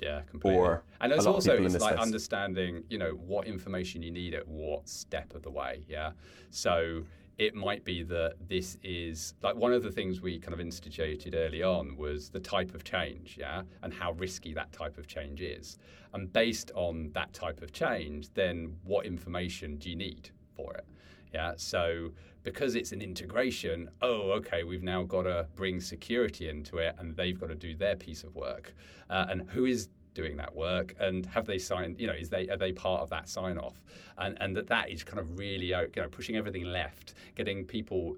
yeah, 0.00 0.22
completely. 0.22 0.60
Or 0.60 0.82
and 1.00 1.12
it's 1.12 1.26
also 1.26 1.52
it's 1.52 1.74
like 1.80 1.94
space. 1.94 2.02
understanding, 2.02 2.84
you 2.88 2.98
know, 2.98 3.10
what 3.12 3.46
information 3.46 4.02
you 4.02 4.10
need 4.10 4.34
at 4.34 4.46
what 4.46 4.88
step 4.88 5.34
of 5.34 5.42
the 5.42 5.50
way. 5.50 5.84
Yeah. 5.88 6.12
So 6.50 7.04
it 7.38 7.54
might 7.54 7.84
be 7.84 8.02
that 8.02 8.34
this 8.48 8.78
is 8.82 9.34
like 9.42 9.56
one 9.56 9.72
of 9.72 9.82
the 9.82 9.90
things 9.90 10.20
we 10.20 10.38
kind 10.38 10.54
of 10.54 10.60
instituted 10.60 11.34
early 11.34 11.62
on 11.62 11.96
was 11.96 12.30
the 12.30 12.40
type 12.40 12.74
of 12.74 12.82
change, 12.84 13.36
yeah, 13.38 13.62
and 13.82 13.92
how 13.92 14.12
risky 14.12 14.54
that 14.54 14.72
type 14.72 14.96
of 14.96 15.06
change 15.06 15.42
is. 15.42 15.78
And 16.14 16.32
based 16.32 16.70
on 16.74 17.10
that 17.12 17.32
type 17.34 17.60
of 17.62 17.72
change, 17.72 18.28
then 18.34 18.76
what 18.84 19.04
information 19.04 19.76
do 19.76 19.90
you 19.90 19.96
need 19.96 20.30
for 20.54 20.72
it? 20.74 20.86
Yeah. 21.32 21.54
So 21.56 22.12
because 22.46 22.76
it's 22.76 22.92
an 22.92 23.02
integration, 23.02 23.90
oh, 24.02 24.30
okay, 24.30 24.62
we've 24.62 24.84
now 24.84 25.02
got 25.02 25.22
to 25.22 25.48
bring 25.56 25.80
security 25.80 26.48
into 26.48 26.78
it, 26.78 26.94
and 26.98 27.16
they've 27.16 27.40
got 27.40 27.48
to 27.48 27.56
do 27.56 27.74
their 27.74 27.96
piece 27.96 28.22
of 28.22 28.36
work. 28.36 28.72
Uh, 29.10 29.26
and 29.28 29.50
who 29.50 29.64
is 29.64 29.88
doing 30.14 30.36
that 30.36 30.54
work, 30.54 30.94
and 31.00 31.26
have 31.26 31.44
they 31.44 31.58
signed? 31.58 31.98
You 32.00 32.06
know, 32.06 32.12
is 32.12 32.28
they 32.28 32.48
are 32.48 32.56
they 32.56 32.72
part 32.72 33.02
of 33.02 33.10
that 33.10 33.28
sign 33.28 33.58
off? 33.58 33.82
And 34.18 34.36
and 34.40 34.56
that 34.56 34.68
that 34.68 34.90
is 34.90 35.02
kind 35.02 35.18
of 35.18 35.38
really 35.38 35.66
you 35.66 35.88
know 35.96 36.08
pushing 36.08 36.36
everything 36.36 36.64
left, 36.64 37.14
getting 37.34 37.64
people 37.64 38.16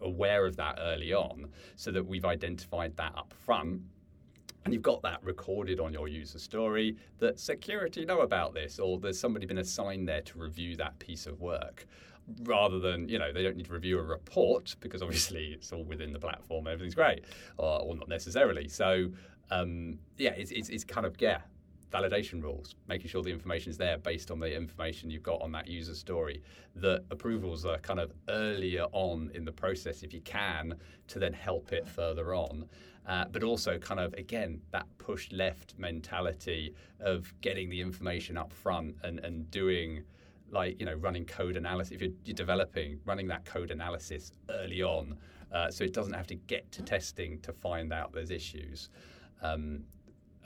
aware 0.00 0.44
of 0.44 0.54
that 0.56 0.78
early 0.80 1.14
on, 1.14 1.48
so 1.76 1.90
that 1.90 2.06
we've 2.06 2.26
identified 2.26 2.96
that 2.96 3.16
up 3.16 3.32
front 3.32 3.80
and 4.64 4.74
you've 4.74 4.82
got 4.82 5.00
that 5.00 5.22
recorded 5.22 5.80
on 5.80 5.94
your 5.94 6.08
user 6.08 6.38
story 6.38 6.94
that 7.20 7.40
security 7.40 8.04
know 8.04 8.20
about 8.20 8.52
this 8.52 8.78
or 8.78 8.98
there's 8.98 9.18
somebody 9.18 9.46
been 9.46 9.58
assigned 9.58 10.06
there 10.06 10.20
to 10.20 10.38
review 10.38 10.76
that 10.76 10.98
piece 10.98 11.26
of 11.26 11.40
work 11.40 11.86
rather 12.42 12.78
than 12.78 13.08
you 13.08 13.18
know 13.18 13.32
they 13.32 13.42
don't 13.42 13.56
need 13.56 13.66
to 13.66 13.72
review 13.72 13.98
a 13.98 14.02
report 14.02 14.76
because 14.80 15.02
obviously 15.02 15.52
it's 15.54 15.72
all 15.72 15.84
within 15.84 16.12
the 16.12 16.18
platform 16.18 16.66
everything's 16.66 16.94
great 16.94 17.24
or, 17.56 17.80
or 17.80 17.96
not 17.96 18.08
necessarily 18.08 18.68
so 18.68 19.08
um, 19.50 19.98
yeah 20.18 20.32
it's, 20.32 20.50
it's, 20.50 20.68
it's 20.68 20.84
kind 20.84 21.06
of 21.06 21.16
yeah 21.20 21.38
validation 21.92 22.42
rules, 22.42 22.74
making 22.88 23.08
sure 23.08 23.22
the 23.22 23.30
information 23.30 23.70
is 23.70 23.78
there 23.78 23.98
based 23.98 24.30
on 24.30 24.38
the 24.38 24.54
information 24.54 25.10
you've 25.10 25.22
got 25.22 25.40
on 25.40 25.52
that 25.52 25.66
user 25.66 25.94
story. 25.94 26.42
That 26.76 27.04
approvals 27.10 27.64
are 27.64 27.78
kind 27.78 28.00
of 28.00 28.12
earlier 28.28 28.84
on 28.92 29.30
in 29.34 29.44
the 29.44 29.52
process, 29.52 30.02
if 30.02 30.12
you 30.12 30.20
can, 30.20 30.74
to 31.08 31.18
then 31.18 31.32
help 31.32 31.72
it 31.72 31.88
further 31.88 32.34
on. 32.34 32.66
Uh, 33.06 33.24
but 33.32 33.42
also, 33.42 33.78
kind 33.78 34.00
of 34.00 34.12
again, 34.14 34.60
that 34.70 34.86
push 34.98 35.32
left 35.32 35.74
mentality 35.78 36.74
of 37.00 37.32
getting 37.40 37.70
the 37.70 37.80
information 37.80 38.36
up 38.36 38.52
front 38.52 38.94
and, 39.02 39.18
and 39.20 39.50
doing 39.50 40.02
like 40.50 40.78
you 40.78 40.86
know 40.86 40.94
running 40.94 41.24
code 41.24 41.56
analysis 41.56 41.92
if 41.92 42.00
you're, 42.00 42.12
you're 42.24 42.34
developing 42.34 42.98
running 43.04 43.26
that 43.28 43.44
code 43.44 43.70
analysis 43.70 44.32
early 44.50 44.82
on 44.82 45.16
uh, 45.52 45.70
so 45.70 45.84
it 45.84 45.92
doesn't 45.92 46.12
have 46.14 46.26
to 46.26 46.34
get 46.34 46.70
to 46.72 46.82
testing 46.82 47.40
to 47.40 47.52
find 47.54 47.90
out 47.90 48.12
those 48.12 48.30
issues. 48.30 48.90
Um, 49.40 49.84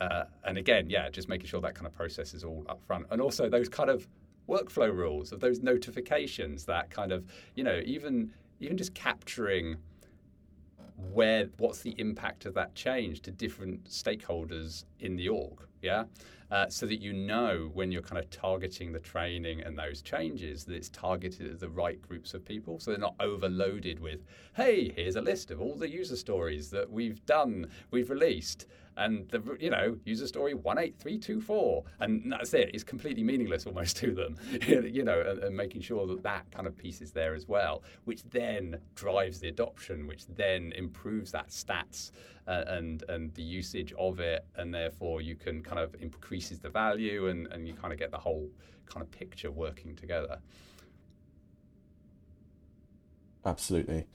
uh, 0.00 0.24
and 0.44 0.58
again 0.58 0.90
yeah 0.90 1.08
just 1.08 1.28
making 1.28 1.46
sure 1.46 1.60
that 1.60 1.74
kind 1.74 1.86
of 1.86 1.94
process 1.94 2.34
is 2.34 2.44
all 2.44 2.64
up 2.68 2.82
front 2.82 3.06
and 3.10 3.20
also 3.20 3.48
those 3.48 3.68
kind 3.68 3.88
of 3.90 4.08
workflow 4.48 4.92
rules 4.92 5.30
of 5.32 5.40
those 5.40 5.62
notifications 5.62 6.64
that 6.64 6.90
kind 6.90 7.12
of 7.12 7.24
you 7.54 7.62
know 7.62 7.80
even 7.84 8.32
even 8.60 8.76
just 8.76 8.94
capturing 8.94 9.76
where 11.12 11.48
what's 11.58 11.80
the 11.80 11.94
impact 11.98 12.46
of 12.46 12.54
that 12.54 12.74
change 12.74 13.20
to 13.22 13.30
different 13.30 13.84
stakeholders 13.84 14.84
in 15.00 15.16
the 15.16 15.28
org 15.28 15.60
yeah? 15.82 16.04
Uh, 16.50 16.68
so 16.68 16.84
that 16.86 17.00
you 17.00 17.14
know 17.14 17.70
when 17.72 17.90
you're 17.90 18.02
kind 18.02 18.22
of 18.22 18.28
targeting 18.28 18.92
the 18.92 19.00
training 19.00 19.62
and 19.62 19.76
those 19.76 20.02
changes 20.02 20.64
that 20.64 20.74
it's 20.74 20.90
targeted 20.90 21.50
at 21.50 21.58
the 21.58 21.68
right 21.68 22.00
groups 22.02 22.34
of 22.34 22.44
people 22.44 22.78
so 22.78 22.90
they're 22.90 23.00
not 23.00 23.14
overloaded 23.20 23.98
with 23.98 24.20
hey 24.54 24.92
here's 24.94 25.16
a 25.16 25.20
list 25.20 25.50
of 25.50 25.62
all 25.62 25.74
the 25.74 25.88
user 25.88 26.14
stories 26.14 26.68
that 26.68 26.90
we've 26.90 27.24
done 27.24 27.66
we've 27.90 28.10
released 28.10 28.66
and 28.96 29.28
the 29.30 29.42
you 29.60 29.70
know 29.70 29.96
user 30.04 30.26
story 30.26 30.52
18324 30.52 31.84
and 32.00 32.32
that's 32.32 32.54
it. 32.54 32.70
It's 32.74 32.84
completely 32.84 33.22
meaningless 33.22 33.66
almost 33.66 33.96
to 34.02 34.14
them 34.14 34.36
you 34.66 35.04
know 35.04 35.20
and, 35.20 35.38
and, 35.40 35.56
making 35.56 35.82
sure 35.82 36.06
that 36.06 36.22
that 36.22 36.50
kind 36.50 36.66
of 36.66 36.76
piece 36.76 37.00
is 37.00 37.12
there 37.12 37.34
as 37.34 37.46
well 37.46 37.82
which 38.04 38.22
then 38.30 38.78
drives 38.94 39.38
the 39.38 39.48
adoption 39.48 40.06
which 40.06 40.26
then 40.26 40.72
improves 40.72 41.30
that 41.32 41.48
stats 41.48 42.10
uh, 42.46 42.64
and 42.66 43.04
and 43.08 43.32
the 43.34 43.42
usage 43.42 43.92
of 43.98 44.20
it. 44.20 44.44
And 44.56 44.72
therefore 44.74 45.20
you 45.20 45.36
can 45.36 45.62
kind 45.62 45.78
of 45.78 45.94
increases 46.00 46.58
the 46.58 46.68
value 46.68 47.28
and 47.28 47.46
and 47.48 47.66
you 47.66 47.74
kind 47.74 47.92
of 47.92 47.98
get 47.98 48.10
the 48.10 48.18
whole 48.18 48.48
kind 48.86 49.02
of 49.02 49.10
picture 49.10 49.50
working 49.50 49.94
together. 49.96 50.38
Absolutely 53.44 54.06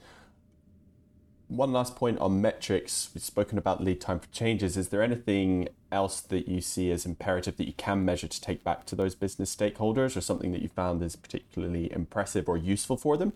one 1.48 1.72
last 1.72 1.96
point 1.96 2.18
on 2.18 2.40
metrics. 2.40 3.10
We've 3.14 3.22
spoken 3.24 3.58
about 3.58 3.82
lead 3.82 4.00
time 4.00 4.20
for 4.20 4.28
changes. 4.28 4.76
Is 4.76 4.90
there 4.90 5.02
anything 5.02 5.68
else 5.90 6.20
that 6.20 6.46
you 6.46 6.60
see 6.60 6.90
as 6.90 7.06
imperative 7.06 7.56
that 7.56 7.66
you 7.66 7.72
can 7.72 8.04
measure 8.04 8.28
to 8.28 8.40
take 8.40 8.62
back 8.62 8.84
to 8.86 8.94
those 8.94 9.14
business 9.14 9.54
stakeholders, 9.54 10.16
or 10.16 10.20
something 10.20 10.52
that 10.52 10.62
you 10.62 10.68
found 10.68 11.02
is 11.02 11.16
particularly 11.16 11.90
impressive 11.92 12.48
or 12.48 12.56
useful 12.56 12.96
for 12.96 13.16
them? 13.16 13.32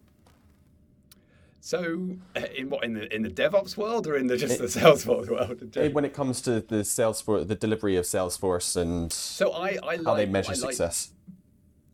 So, 1.60 2.16
in 2.56 2.68
what 2.68 2.84
in 2.84 2.94
the 2.94 3.14
in 3.14 3.22
the 3.22 3.30
DevOps 3.30 3.76
world, 3.76 4.06
or 4.06 4.16
in 4.16 4.26
the 4.26 4.36
just 4.36 4.54
it, 4.54 4.58
the 4.60 4.66
Salesforce 4.66 5.30
world? 5.30 5.94
When 5.94 6.04
it 6.04 6.12
comes 6.12 6.42
to 6.42 6.60
the 6.60 6.82
Salesforce, 6.82 7.48
the 7.48 7.54
delivery 7.54 7.96
of 7.96 8.04
Salesforce, 8.04 8.76
and 8.76 9.10
so 9.10 9.52
I, 9.52 9.78
I 9.82 9.96
like, 9.96 10.04
how 10.04 10.14
they 10.14 10.26
measure 10.26 10.50
like, 10.50 10.58
success. 10.58 11.12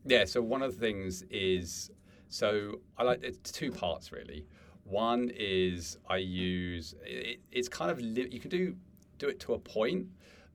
Yeah. 0.05 0.25
So 0.25 0.41
one 0.41 0.63
of 0.63 0.73
the 0.73 0.79
things 0.79 1.23
is 1.29 1.91
so 2.27 2.81
I 2.97 3.03
like 3.03 3.23
it's 3.23 3.51
two 3.51 3.71
parts 3.71 4.11
really. 4.11 4.45
One 4.89 5.31
is 5.35 5.97
I 6.09 6.17
use 6.17 6.95
it, 7.05 7.39
it's 7.51 7.69
kind 7.69 7.91
of 7.91 7.99
li- 7.99 8.29
you 8.31 8.39
can 8.39 8.49
do 8.49 8.75
do 9.19 9.27
it 9.27 9.39
to 9.41 9.53
a 9.53 9.59
point, 9.59 10.07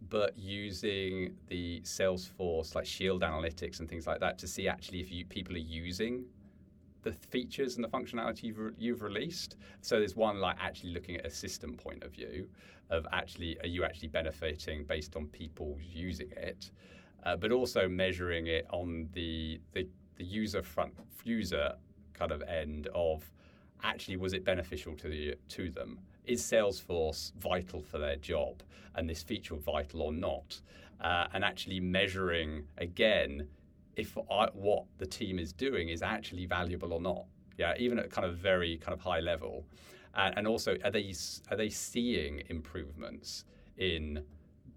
but 0.09 0.37
using 0.37 1.37
the 1.49 1.81
Salesforce 1.83 2.75
like 2.75 2.87
Shield 2.87 3.23
Analytics 3.23 3.81
and 3.81 3.89
things 3.89 4.07
like 4.07 4.21
that 4.21 4.39
to 4.39 4.49
see 4.49 4.69
actually 4.69 5.01
if 5.01 5.13
you, 5.13 5.25
people 5.27 5.55
are 5.55 5.59
using 5.59 6.25
the 7.03 7.13
features 7.13 7.77
and 7.77 7.85
the 7.85 7.89
functionality 7.89 8.45
you've, 8.45 8.59
re- 8.59 8.73
you've 8.79 9.03
released. 9.03 9.57
So 9.83 9.99
there's 9.99 10.17
one 10.17 10.41
like 10.41 10.57
actually 10.59 10.95
looking 10.95 11.17
at 11.17 11.27
a 11.27 11.31
system 11.31 11.75
point 11.75 12.03
of 12.03 12.13
view 12.13 12.49
of 12.91 13.07
actually 13.13 13.59
are 13.61 13.67
you 13.67 13.85
actually 13.85 14.09
benefiting 14.09 14.85
based 14.85 15.15
on 15.15 15.27
people 15.29 15.79
using 15.93 16.31
it, 16.33 16.71
uh, 17.25 17.37
but 17.37 17.53
also 17.53 17.89
measuring 17.89 18.47
it 18.47 18.67
on 18.71 19.09
the, 19.13 19.61
the 19.73 19.87
the 20.17 20.25
user 20.25 20.63
front 20.63 20.95
user 21.25 21.75
kind 22.15 22.33
of 22.33 22.43
end 22.43 22.89
of 22.95 23.31
actually 23.85 24.17
was 24.17 24.33
it 24.33 24.45
beneficial 24.45 24.95
to 24.97 25.09
the, 25.09 25.35
to 25.51 25.71
them? 25.71 25.99
Is 26.25 26.43
Salesforce 26.43 27.33
vital 27.35 27.83
for 27.83 27.99
their 27.99 28.17
job, 28.17 28.63
and 28.95 29.09
this 29.09 29.23
feature 29.23 29.57
vital 29.57 30.03
or 30.03 30.13
not? 30.13 30.61
Uh, 31.01 31.27
and 31.35 31.45
actually 31.45 31.81
measuring 31.81 32.65
again 32.79 33.47
if 33.97 34.17
I, 34.31 34.49
what 34.55 34.85
the 34.99 35.07
team 35.07 35.39
is 35.39 35.53
doing 35.53 35.89
is 35.89 36.03
actually 36.03 36.47
valuable 36.47 36.93
or 36.93 37.01
not. 37.01 37.25
Yeah, 37.59 37.75
even 37.79 37.99
at 37.99 38.11
kind 38.11 38.27
of 38.27 38.37
very 38.37 38.79
kind 38.79 38.93
of 38.93 39.01
high 39.01 39.21
level, 39.21 39.65
and, 40.15 40.39
and 40.39 40.47
also 40.47 40.77
are 40.83 40.91
they 40.91 41.15
are 41.51 41.57
they 41.57 41.69
seeing 41.69 42.43
improvements 42.49 43.45
in 43.79 44.25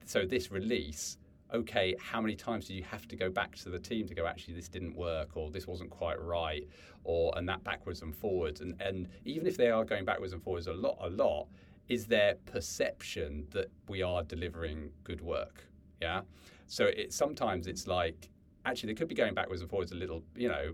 so 0.05 0.25
this 0.25 0.51
release 0.51 1.17
okay, 1.53 1.95
how 1.99 2.21
many 2.21 2.35
times 2.35 2.67
do 2.67 2.73
you 2.73 2.83
have 2.83 3.07
to 3.07 3.15
go 3.15 3.29
back 3.29 3.55
to 3.57 3.69
the 3.69 3.79
team 3.79 4.07
to 4.07 4.13
go, 4.13 4.25
actually, 4.27 4.53
this 4.53 4.67
didn't 4.67 4.95
work, 4.95 5.35
or 5.35 5.49
this 5.49 5.67
wasn't 5.67 5.89
quite 5.89 6.21
right, 6.21 6.67
or 7.03 7.33
and 7.37 7.47
that 7.47 7.63
backwards 7.63 8.01
and 8.01 8.15
forwards, 8.15 8.61
and 8.61 8.79
and 8.81 9.07
even 9.25 9.47
if 9.47 9.57
they 9.57 9.69
are 9.69 9.85
going 9.85 10.05
backwards 10.05 10.33
and 10.33 10.43
forwards 10.43 10.67
a 10.67 10.73
lot, 10.73 10.97
a 11.01 11.09
lot, 11.09 11.47
is 11.87 12.05
their 12.05 12.35
perception 12.45 13.47
that 13.51 13.69
we 13.87 14.01
are 14.01 14.23
delivering 14.23 14.91
good 15.03 15.21
work? 15.21 15.63
Yeah. 16.01 16.21
So 16.67 16.85
it 16.85 17.13
sometimes 17.13 17.67
it's 17.67 17.87
like 17.87 18.29
actually 18.65 18.93
they 18.93 18.95
could 18.95 19.07
be 19.07 19.15
going 19.15 19.33
backwards 19.33 19.61
and 19.61 19.69
forwards 19.69 19.91
a 19.91 19.95
little, 19.95 20.23
you 20.35 20.49
know, 20.49 20.73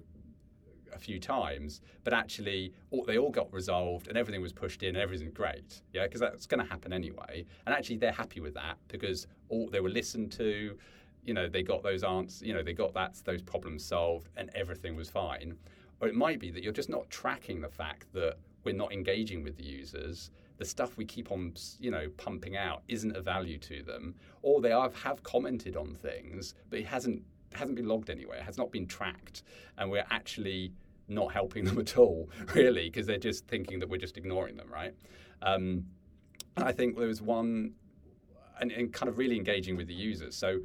a 0.94 1.00
few 1.00 1.20
times, 1.20 1.82
but 2.04 2.14
actually 2.14 2.74
all, 2.92 3.04
they 3.06 3.18
all 3.18 3.32
got 3.32 3.52
resolved 3.52 4.08
and 4.08 4.18
everything 4.18 4.42
was 4.42 4.54
pushed 4.54 4.84
in 4.84 4.90
and 4.90 4.98
everything's 4.98 5.34
great. 5.34 5.82
Yeah, 5.92 6.06
because 6.06 6.22
that's 6.22 6.46
going 6.46 6.64
to 6.64 6.70
happen 6.70 6.94
anyway. 6.94 7.46
And 7.66 7.76
actually 7.76 7.98
they're 7.98 8.12
happy 8.12 8.40
with 8.40 8.54
that 8.56 8.78
because 8.88 9.28
all 9.54 9.70
they 9.70 9.80
were 9.80 9.90
listened 9.90 10.32
to. 10.34 10.78
You 11.24 11.34
know, 11.34 11.48
they 11.48 11.64
got 11.64 11.84
those 11.84 12.04
answers. 12.04 12.42
You 12.42 12.54
know, 12.54 12.64
they 12.64 12.74
got 12.74 12.94
that 12.94 13.22
those 13.24 13.42
problems 13.42 13.86
solved 13.86 14.30
and 14.36 14.50
everything 14.56 14.96
was 14.96 15.10
fine. 15.10 15.56
Or 16.02 16.08
it 16.08 16.16
might 16.16 16.40
be 16.40 16.52
that 16.52 16.64
you're 16.64 16.74
just 16.74 16.90
not 16.90 17.10
tracking 17.10 17.62
the 17.62 17.70
fact 17.70 18.12
that 18.14 18.36
we're 18.64 18.76
not 18.76 18.92
engaging 18.94 19.44
with 19.44 19.58
the 19.58 19.64
users 19.64 20.32
the 20.58 20.66
stuff 20.66 20.98
we 20.98 21.04
keep 21.04 21.32
on 21.32 21.52
you 21.80 21.90
know 21.90 22.08
pumping 22.16 22.56
out 22.56 22.84
isn't 22.88 23.18
of 23.18 23.26
value 23.26 23.58
to 23.58 23.82
them 23.84 24.14
or 24.44 24.62
they 24.62 24.70
have, 24.70 24.96
have 24.96 25.22
commented 25.24 25.76
on 25.76 25.96
things 25.96 26.54
but 26.70 26.80
it 26.80 26.86
hasn't 26.86 27.22
hasn't 27.54 27.76
been 27.76 27.88
logged 27.88 28.10
anywhere 28.12 28.42
has 28.42 28.58
not 28.58 28.72
been 28.72 28.86
tracked 28.86 29.44
and 29.80 29.90
we're 29.90 30.06
actually 30.12 30.72
not 31.08 31.32
helping 31.34 31.66
them 31.66 31.80
at 31.80 31.98
all, 31.98 32.30
really, 32.54 32.90
because 32.90 33.08
they're 33.08 33.18
just 33.18 33.48
thinking 33.48 33.80
that 33.80 33.90
we're 33.90 33.98
just 33.98 34.18
ignoring 34.18 34.58
them, 34.58 34.70
right? 34.72 34.94
Um, 35.42 35.86
I 36.58 36.72
think 36.72 36.98
there 36.98 37.08
was 37.08 37.22
one, 37.22 37.74
and, 38.60 38.72
and, 38.72 38.94
kind 38.94 39.10
of 39.10 39.18
really 39.18 39.36
engaging 39.36 39.76
with 39.76 39.88
the 39.88 39.94
users. 39.94 40.36
So 40.36 40.60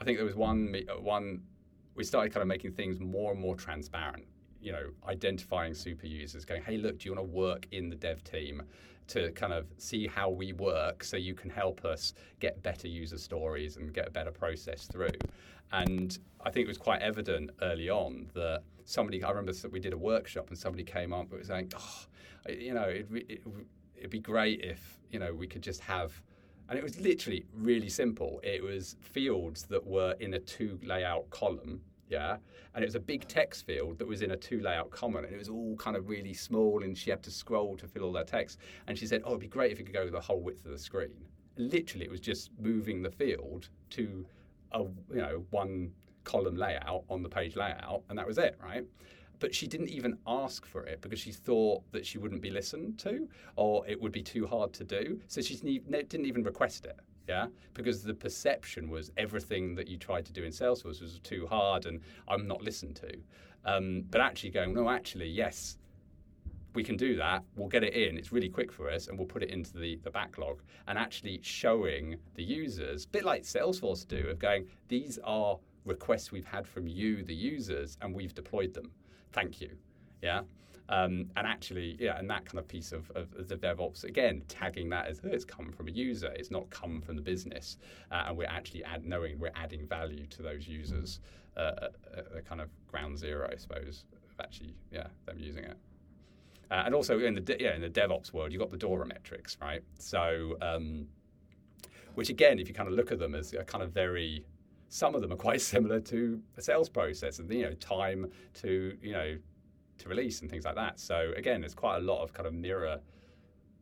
I 0.00 0.04
think 0.04 0.18
there 0.18 0.26
was 0.26 0.34
one, 0.34 0.74
uh, 0.88 1.00
one, 1.00 1.42
we 1.94 2.04
started 2.04 2.32
kind 2.32 2.42
of 2.42 2.48
making 2.48 2.72
things 2.72 3.00
more 3.00 3.32
and 3.32 3.40
more 3.40 3.56
transparent. 3.56 4.24
You 4.60 4.72
know, 4.72 4.90
identifying 5.08 5.74
super 5.74 6.06
users, 6.06 6.44
going, 6.44 6.62
hey, 6.62 6.76
look, 6.76 6.98
do 6.98 7.08
you 7.08 7.14
want 7.14 7.26
to 7.26 7.32
work 7.32 7.66
in 7.72 7.88
the 7.88 7.96
dev 7.96 8.22
team 8.24 8.62
to 9.08 9.32
kind 9.32 9.52
of 9.52 9.66
see 9.78 10.06
how 10.06 10.30
we 10.30 10.52
work 10.52 11.02
so 11.02 11.16
you 11.16 11.34
can 11.34 11.50
help 11.50 11.84
us 11.84 12.12
get 12.40 12.62
better 12.62 12.86
user 12.86 13.18
stories 13.18 13.76
and 13.76 13.92
get 13.92 14.06
a 14.06 14.10
better 14.10 14.30
process 14.30 14.86
through? 14.86 15.08
And 15.72 16.18
I 16.44 16.50
think 16.50 16.64
it 16.64 16.68
was 16.68 16.78
quite 16.78 17.00
evident 17.00 17.50
early 17.62 17.88
on 17.88 18.30
that 18.34 18.62
somebody, 18.84 19.22
I 19.22 19.28
remember 19.30 19.52
that 19.52 19.72
we 19.72 19.80
did 19.80 19.92
a 19.92 19.98
workshop 19.98 20.48
and 20.48 20.58
somebody 20.58 20.84
came 20.84 21.12
up 21.12 21.30
and 21.30 21.38
was 21.38 21.48
saying, 21.48 21.72
oh, 21.76 22.04
you 22.48 22.74
know, 22.74 22.84
it, 22.84 23.06
it'd 23.96 24.10
be 24.10 24.18
great 24.18 24.60
if, 24.62 24.98
you 25.10 25.18
know, 25.18 25.32
we 25.32 25.46
could 25.46 25.62
just 25.62 25.80
have, 25.80 26.20
and 26.70 26.78
it 26.78 26.82
was 26.82 26.98
literally 27.00 27.44
really 27.54 27.90
simple. 27.90 28.40
It 28.42 28.62
was 28.62 28.96
fields 29.02 29.64
that 29.64 29.86
were 29.86 30.14
in 30.20 30.34
a 30.34 30.38
two 30.38 30.78
layout 30.82 31.28
column 31.30 31.82
yeah 32.08 32.36
and 32.74 32.82
it 32.82 32.86
was 32.86 32.96
a 32.96 33.00
big 33.00 33.28
text 33.28 33.64
field 33.64 33.96
that 33.96 34.08
was 34.08 34.20
in 34.20 34.32
a 34.32 34.36
two 34.36 34.60
layout 34.60 34.90
column 34.90 35.16
and 35.16 35.26
it 35.26 35.38
was 35.38 35.48
all 35.48 35.76
kind 35.76 35.96
of 35.96 36.08
really 36.08 36.34
small 36.34 36.82
and 36.82 36.98
she 36.98 37.08
had 37.08 37.22
to 37.22 37.30
scroll 37.30 37.76
to 37.76 37.86
fill 37.86 38.02
all 38.02 38.12
that 38.12 38.26
text 38.26 38.58
and 38.88 38.98
she 38.98 39.06
said 39.06 39.22
oh 39.24 39.28
it'd 39.28 39.40
be 39.40 39.46
great 39.46 39.70
if 39.70 39.78
you 39.78 39.84
could 39.84 39.94
go 39.94 40.10
the 40.10 40.20
whole 40.20 40.40
width 40.40 40.64
of 40.64 40.72
the 40.72 40.78
screen 40.78 41.12
and 41.56 41.72
literally 41.72 42.04
it 42.04 42.10
was 42.10 42.18
just 42.18 42.50
moving 42.58 43.00
the 43.00 43.10
field 43.10 43.68
to 43.90 44.26
a 44.72 44.80
you 44.80 45.20
know 45.20 45.44
one 45.50 45.92
column 46.24 46.56
layout 46.56 47.04
on 47.08 47.22
the 47.22 47.28
page 47.28 47.56
layout, 47.56 48.02
and 48.08 48.18
that 48.18 48.26
was 48.26 48.38
it, 48.38 48.58
right? 48.62 48.84
But 49.40 49.54
she 49.54 49.66
didn't 49.66 49.88
even 49.88 50.16
ask 50.26 50.64
for 50.64 50.84
it 50.84 51.00
because 51.00 51.18
she 51.18 51.32
thought 51.32 51.82
that 51.92 52.06
she 52.06 52.18
wouldn't 52.18 52.42
be 52.42 52.50
listened 52.50 52.98
to 53.00 53.28
or 53.56 53.86
it 53.88 54.00
would 54.00 54.12
be 54.12 54.22
too 54.22 54.46
hard 54.46 54.72
to 54.74 54.84
do. 54.84 55.18
So 55.26 55.40
she 55.40 55.56
didn't 55.56 56.26
even 56.26 56.44
request 56.44 56.84
it. 56.84 57.00
Yeah, 57.28 57.46
because 57.74 58.02
the 58.02 58.14
perception 58.14 58.90
was 58.90 59.12
everything 59.16 59.74
that 59.76 59.86
you 59.86 59.96
tried 59.96 60.24
to 60.26 60.32
do 60.32 60.42
in 60.42 60.50
Salesforce 60.50 61.00
was 61.00 61.20
too 61.22 61.46
hard 61.46 61.86
and 61.86 62.00
I'm 62.26 62.46
not 62.46 62.62
listened 62.62 62.96
to. 62.96 63.12
Um, 63.64 64.04
but 64.10 64.20
actually 64.20 64.50
going, 64.50 64.74
no, 64.74 64.88
actually, 64.88 65.28
yes, 65.28 65.78
we 66.74 66.82
can 66.82 66.96
do 66.96 67.16
that. 67.16 67.42
We'll 67.56 67.68
get 67.68 67.84
it 67.84 67.94
in. 67.94 68.16
It's 68.16 68.32
really 68.32 68.48
quick 68.48 68.72
for 68.72 68.90
us, 68.90 69.08
and 69.08 69.18
we'll 69.18 69.26
put 69.26 69.42
it 69.42 69.50
into 69.50 69.76
the, 69.76 69.98
the 70.02 70.10
backlog 70.10 70.62
and 70.86 70.98
actually 70.98 71.40
showing 71.42 72.16
the 72.34 72.42
users, 72.42 73.04
a 73.04 73.08
bit 73.08 73.24
like 73.24 73.42
Salesforce 73.42 74.06
do, 74.06 74.28
of 74.28 74.38
going, 74.38 74.66
these 74.88 75.18
are 75.24 75.58
requests 75.84 76.30
we've 76.30 76.44
had 76.44 76.66
from 76.66 76.86
you, 76.86 77.22
the 77.22 77.34
users, 77.34 77.96
and 78.02 78.14
we've 78.14 78.34
deployed 78.34 78.74
them. 78.74 78.90
Thank 79.32 79.60
you. 79.60 79.70
Yeah. 80.22 80.42
Um, 80.88 81.30
and 81.36 81.46
actually, 81.46 81.96
yeah, 82.00 82.18
and 82.18 82.28
that 82.30 82.44
kind 82.44 82.58
of 82.58 82.66
piece 82.66 82.90
of, 82.90 83.10
of, 83.14 83.48
the 83.48 83.56
DevOps, 83.56 84.02
again, 84.02 84.42
tagging 84.48 84.88
that 84.88 85.06
as 85.06 85.20
oh, 85.24 85.28
it's 85.28 85.44
come 85.44 85.70
from 85.70 85.86
a 85.86 85.92
user, 85.92 86.32
it's 86.34 86.50
not 86.50 86.68
come 86.70 87.00
from 87.00 87.14
the 87.14 87.22
business. 87.22 87.76
Uh, 88.10 88.24
and 88.26 88.36
we're 88.36 88.48
actually 88.48 88.82
add, 88.82 89.06
knowing 89.06 89.38
we're 89.38 89.52
adding 89.54 89.86
value 89.86 90.26
to 90.26 90.42
those 90.42 90.66
users 90.66 91.20
uh, 91.56 91.88
at, 92.16 92.26
at 92.36 92.44
kind 92.44 92.60
of 92.60 92.68
ground 92.88 93.16
zero, 93.16 93.48
I 93.52 93.56
suppose, 93.56 94.04
of 94.12 94.44
actually, 94.44 94.74
yeah, 94.90 95.06
them 95.26 95.38
using 95.38 95.62
it. 95.62 95.76
Uh, 96.70 96.82
and 96.86 96.94
also 96.94 97.18
in 97.18 97.34
the 97.34 97.56
yeah 97.58 97.74
in 97.74 97.80
the 97.80 97.90
DevOps 97.90 98.32
world, 98.32 98.52
you've 98.52 98.60
got 98.60 98.70
the 98.70 98.76
DORA 98.76 99.04
metrics, 99.06 99.56
right? 99.60 99.82
So, 99.98 100.56
um, 100.62 101.06
which 102.14 102.30
again, 102.30 102.58
if 102.58 102.68
you 102.68 102.74
kind 102.74 102.88
of 102.88 102.94
look 102.94 103.10
at 103.10 103.18
them 103.18 103.34
as 103.34 103.52
a 103.52 103.64
kind 103.64 103.82
of 103.82 103.92
very, 103.92 104.44
some 104.90 105.14
of 105.14 105.22
them 105.22 105.32
are 105.32 105.36
quite 105.36 105.60
similar 105.72 106.00
to 106.00 106.42
a 106.58 106.62
sales 106.62 106.90
process, 106.90 107.38
and 107.38 107.50
you 107.50 107.62
know, 107.62 107.72
time 107.74 108.30
to 108.54 108.96
you 109.00 109.12
know 109.12 109.38
to 109.98 110.08
release 110.08 110.42
and 110.42 110.50
things 110.50 110.64
like 110.64 110.74
that. 110.74 111.00
So 111.00 111.32
again, 111.36 111.60
there's 111.60 111.74
quite 111.74 111.96
a 111.96 112.00
lot 112.00 112.22
of 112.22 112.34
kind 112.34 112.46
of 112.46 112.52
mirror 112.52 113.00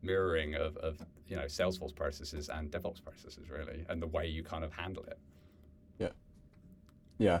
mirroring 0.01 0.55
of, 0.55 0.77
of 0.77 1.05
you 1.27 1.35
know 1.35 1.43
Salesforce 1.43 1.93
processes 1.93 2.47
and 2.49 2.71
DevOps 2.71 3.03
processes 3.03 3.49
really, 3.49 3.85
and 3.89 4.01
the 4.01 4.07
way 4.07 4.27
you 4.27 4.43
kind 4.43 4.63
of 4.63 4.71
handle 4.71 5.03
it. 5.03 5.19
Yeah, 5.97 6.09
yeah. 7.17 7.39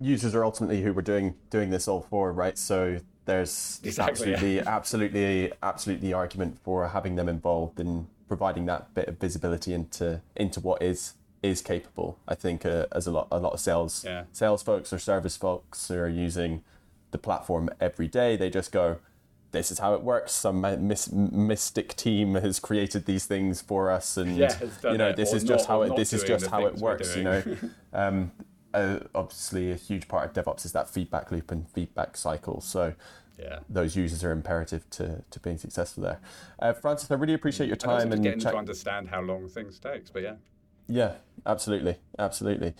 Users 0.00 0.34
are 0.34 0.44
ultimately 0.44 0.82
who 0.82 0.94
we're 0.94 1.02
doing 1.02 1.34
doing 1.50 1.70
this 1.70 1.86
all 1.86 2.00
for, 2.00 2.32
right? 2.32 2.56
So 2.56 2.98
there's 3.26 3.80
exactly, 3.84 4.32
absolutely, 4.32 4.56
yeah. 4.56 4.62
absolutely, 4.66 5.52
absolutely 5.62 6.12
argument 6.14 6.58
for 6.58 6.88
having 6.88 7.16
them 7.16 7.28
involved 7.28 7.78
in 7.78 8.08
providing 8.26 8.64
that 8.64 8.94
bit 8.94 9.08
of 9.08 9.18
visibility 9.18 9.74
into 9.74 10.22
into 10.36 10.60
what 10.60 10.82
is 10.82 11.14
is 11.42 11.62
capable. 11.62 12.18
I 12.28 12.34
think 12.34 12.66
uh, 12.66 12.86
as 12.92 13.06
a 13.06 13.10
lot 13.10 13.28
a 13.30 13.38
lot 13.38 13.52
of 13.52 13.60
sales 13.60 14.04
yeah. 14.04 14.24
sales 14.32 14.62
folks 14.62 14.92
or 14.92 14.98
service 14.98 15.36
folks 15.36 15.88
who 15.88 15.94
are 15.94 16.08
using 16.08 16.62
the 17.10 17.18
platform 17.18 17.70
every 17.80 18.08
day. 18.08 18.36
They 18.36 18.50
just 18.50 18.72
go, 18.72 18.98
this 19.52 19.70
is 19.70 19.78
how 19.78 19.94
it 19.94 20.02
works. 20.02 20.32
Some 20.32 20.60
mis- 20.86 21.10
mystic 21.10 21.96
team 21.96 22.34
has 22.34 22.60
created 22.60 23.06
these 23.06 23.26
things 23.26 23.60
for 23.60 23.90
us, 23.90 24.16
and 24.16 24.36
yeah, 24.36 24.56
you 24.84 24.98
know, 24.98 25.12
this 25.12 25.32
is, 25.32 25.44
just 25.44 25.66
how 25.66 25.82
it, 25.82 25.96
this 25.96 26.12
is 26.12 26.22
just 26.22 26.46
how 26.46 26.66
it 26.66 26.76
works. 26.76 27.16
You 27.16 27.24
know, 27.24 27.42
um, 27.92 28.32
uh, 28.72 29.00
obviously, 29.14 29.72
a 29.72 29.76
huge 29.76 30.08
part 30.08 30.36
of 30.36 30.44
DevOps 30.44 30.64
is 30.64 30.72
that 30.72 30.88
feedback 30.88 31.30
loop 31.30 31.50
and 31.50 31.68
feedback 31.68 32.16
cycle. 32.16 32.60
So. 32.60 32.94
Yeah. 33.38 33.60
Those 33.70 33.96
users 33.96 34.22
are 34.22 34.32
imperative 34.32 34.90
to, 34.90 35.24
to 35.30 35.40
being 35.40 35.56
successful 35.56 36.02
there. 36.02 36.20
Uh, 36.58 36.74
Francis, 36.74 37.10
I 37.10 37.14
really 37.14 37.32
appreciate 37.32 37.68
your 37.68 37.76
time 37.76 38.12
and, 38.12 38.12
and 38.12 38.22
getting 38.22 38.40
to 38.40 38.54
understand 38.54 39.08
how 39.08 39.22
long 39.22 39.48
things 39.48 39.78
takes. 39.78 40.10
But 40.10 40.24
yeah, 40.24 40.34
yeah, 40.90 41.12
absolutely, 41.46 41.96
absolutely. 42.18 42.74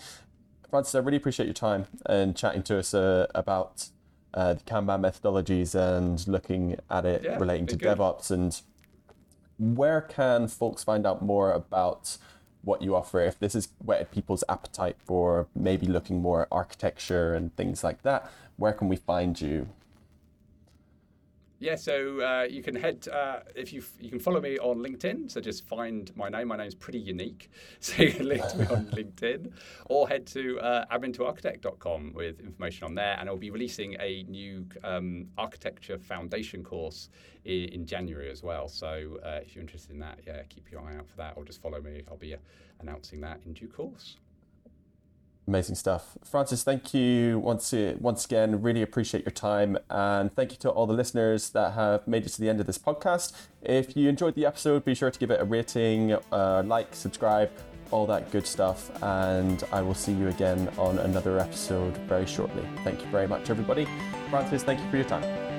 Francis, 0.68 0.94
I 0.94 0.98
really 0.98 1.16
appreciate 1.16 1.46
your 1.46 1.54
time 1.54 1.86
and 2.06 2.36
chatting 2.36 2.62
to 2.64 2.78
us 2.78 2.94
uh, 2.94 3.26
about 3.34 3.88
uh, 4.34 4.54
the 4.54 4.60
Kanban 4.60 5.00
methodologies 5.00 5.74
and 5.74 6.26
looking 6.28 6.76
at 6.90 7.04
it 7.04 7.24
yeah, 7.24 7.38
relating 7.38 7.66
to 7.68 7.76
good. 7.76 7.98
DevOps. 7.98 8.30
And 8.30 8.60
where 9.58 10.00
can 10.00 10.48
folks 10.48 10.84
find 10.84 11.06
out 11.06 11.22
more 11.22 11.52
about 11.52 12.18
what 12.62 12.82
you 12.82 12.94
offer? 12.94 13.20
If 13.20 13.38
this 13.38 13.54
has 13.54 13.68
whetted 13.78 14.10
people's 14.10 14.44
appetite 14.48 14.96
for 15.04 15.48
maybe 15.54 15.86
looking 15.86 16.22
more 16.22 16.42
at 16.42 16.48
architecture 16.52 17.34
and 17.34 17.54
things 17.56 17.82
like 17.82 18.02
that, 18.02 18.30
where 18.56 18.72
can 18.72 18.88
we 18.88 18.96
find 18.96 19.40
you? 19.40 19.68
Yeah, 21.62 21.76
so 21.76 22.22
uh, 22.22 22.46
you 22.48 22.62
can 22.62 22.74
head 22.74 23.06
uh, 23.12 23.40
if 23.54 23.70
you 23.70 23.82
you 24.00 24.08
can 24.08 24.18
follow 24.18 24.40
me 24.40 24.58
on 24.58 24.78
LinkedIn. 24.78 25.30
So 25.30 25.42
just 25.42 25.68
find 25.68 26.10
my 26.16 26.30
name. 26.30 26.48
My 26.48 26.56
name's 26.56 26.74
pretty 26.74 26.98
unique, 26.98 27.50
so 27.80 28.02
you 28.02 28.12
can 28.12 28.26
link 28.26 28.48
to 28.48 28.56
me 28.56 28.66
on 28.68 28.86
LinkedIn, 28.96 29.52
or 29.84 30.08
head 30.08 30.26
to 30.28 30.58
uh, 30.60 30.86
AdmintoArchitect.com 30.90 32.14
with 32.14 32.40
information 32.40 32.84
on 32.84 32.94
there. 32.94 33.14
And 33.20 33.28
I'll 33.28 33.36
be 33.36 33.50
releasing 33.50 33.94
a 34.00 34.22
new 34.22 34.64
um, 34.82 35.26
architecture 35.36 35.98
foundation 35.98 36.64
course 36.64 37.10
in, 37.44 37.64
in, 37.68 37.84
January 37.84 38.30
as 38.30 38.42
well. 38.42 38.66
So 38.66 39.18
uh, 39.22 39.40
if 39.42 39.54
you're 39.54 39.60
interested 39.60 39.90
in 39.90 39.98
that, 39.98 40.20
yeah, 40.26 40.42
keep 40.48 40.72
your 40.72 40.80
eye 40.80 40.96
out 40.96 41.10
for 41.10 41.16
that, 41.18 41.34
or 41.36 41.44
just 41.44 41.60
follow 41.60 41.82
me. 41.82 42.04
I'll 42.10 42.16
be 42.16 42.32
uh, 42.32 42.38
announcing 42.80 43.20
that 43.20 43.40
in 43.44 43.52
due 43.52 43.68
course. 43.68 44.16
Amazing 45.50 45.74
stuff. 45.74 46.16
Francis, 46.22 46.62
thank 46.62 46.94
you 46.94 47.40
once, 47.40 47.74
once 47.98 48.24
again. 48.24 48.62
Really 48.62 48.82
appreciate 48.82 49.24
your 49.24 49.32
time. 49.32 49.76
And 49.90 50.32
thank 50.32 50.52
you 50.52 50.58
to 50.58 50.70
all 50.70 50.86
the 50.86 50.92
listeners 50.92 51.50
that 51.50 51.72
have 51.72 52.06
made 52.06 52.24
it 52.24 52.28
to 52.28 52.40
the 52.40 52.48
end 52.48 52.60
of 52.60 52.68
this 52.68 52.78
podcast. 52.78 53.32
If 53.60 53.96
you 53.96 54.08
enjoyed 54.08 54.36
the 54.36 54.46
episode, 54.46 54.84
be 54.84 54.94
sure 54.94 55.10
to 55.10 55.18
give 55.18 55.32
it 55.32 55.40
a 55.40 55.44
rating, 55.44 56.12
uh, 56.30 56.62
like, 56.64 56.94
subscribe, 56.94 57.50
all 57.90 58.06
that 58.06 58.30
good 58.30 58.46
stuff. 58.46 58.92
And 59.02 59.64
I 59.72 59.82
will 59.82 59.92
see 59.92 60.12
you 60.12 60.28
again 60.28 60.72
on 60.78 61.00
another 61.00 61.40
episode 61.40 61.96
very 62.06 62.26
shortly. 62.26 62.62
Thank 62.84 63.00
you 63.00 63.06
very 63.08 63.26
much, 63.26 63.50
everybody. 63.50 63.88
Francis, 64.30 64.62
thank 64.62 64.78
you 64.78 64.88
for 64.88 64.98
your 64.98 65.06
time. 65.06 65.49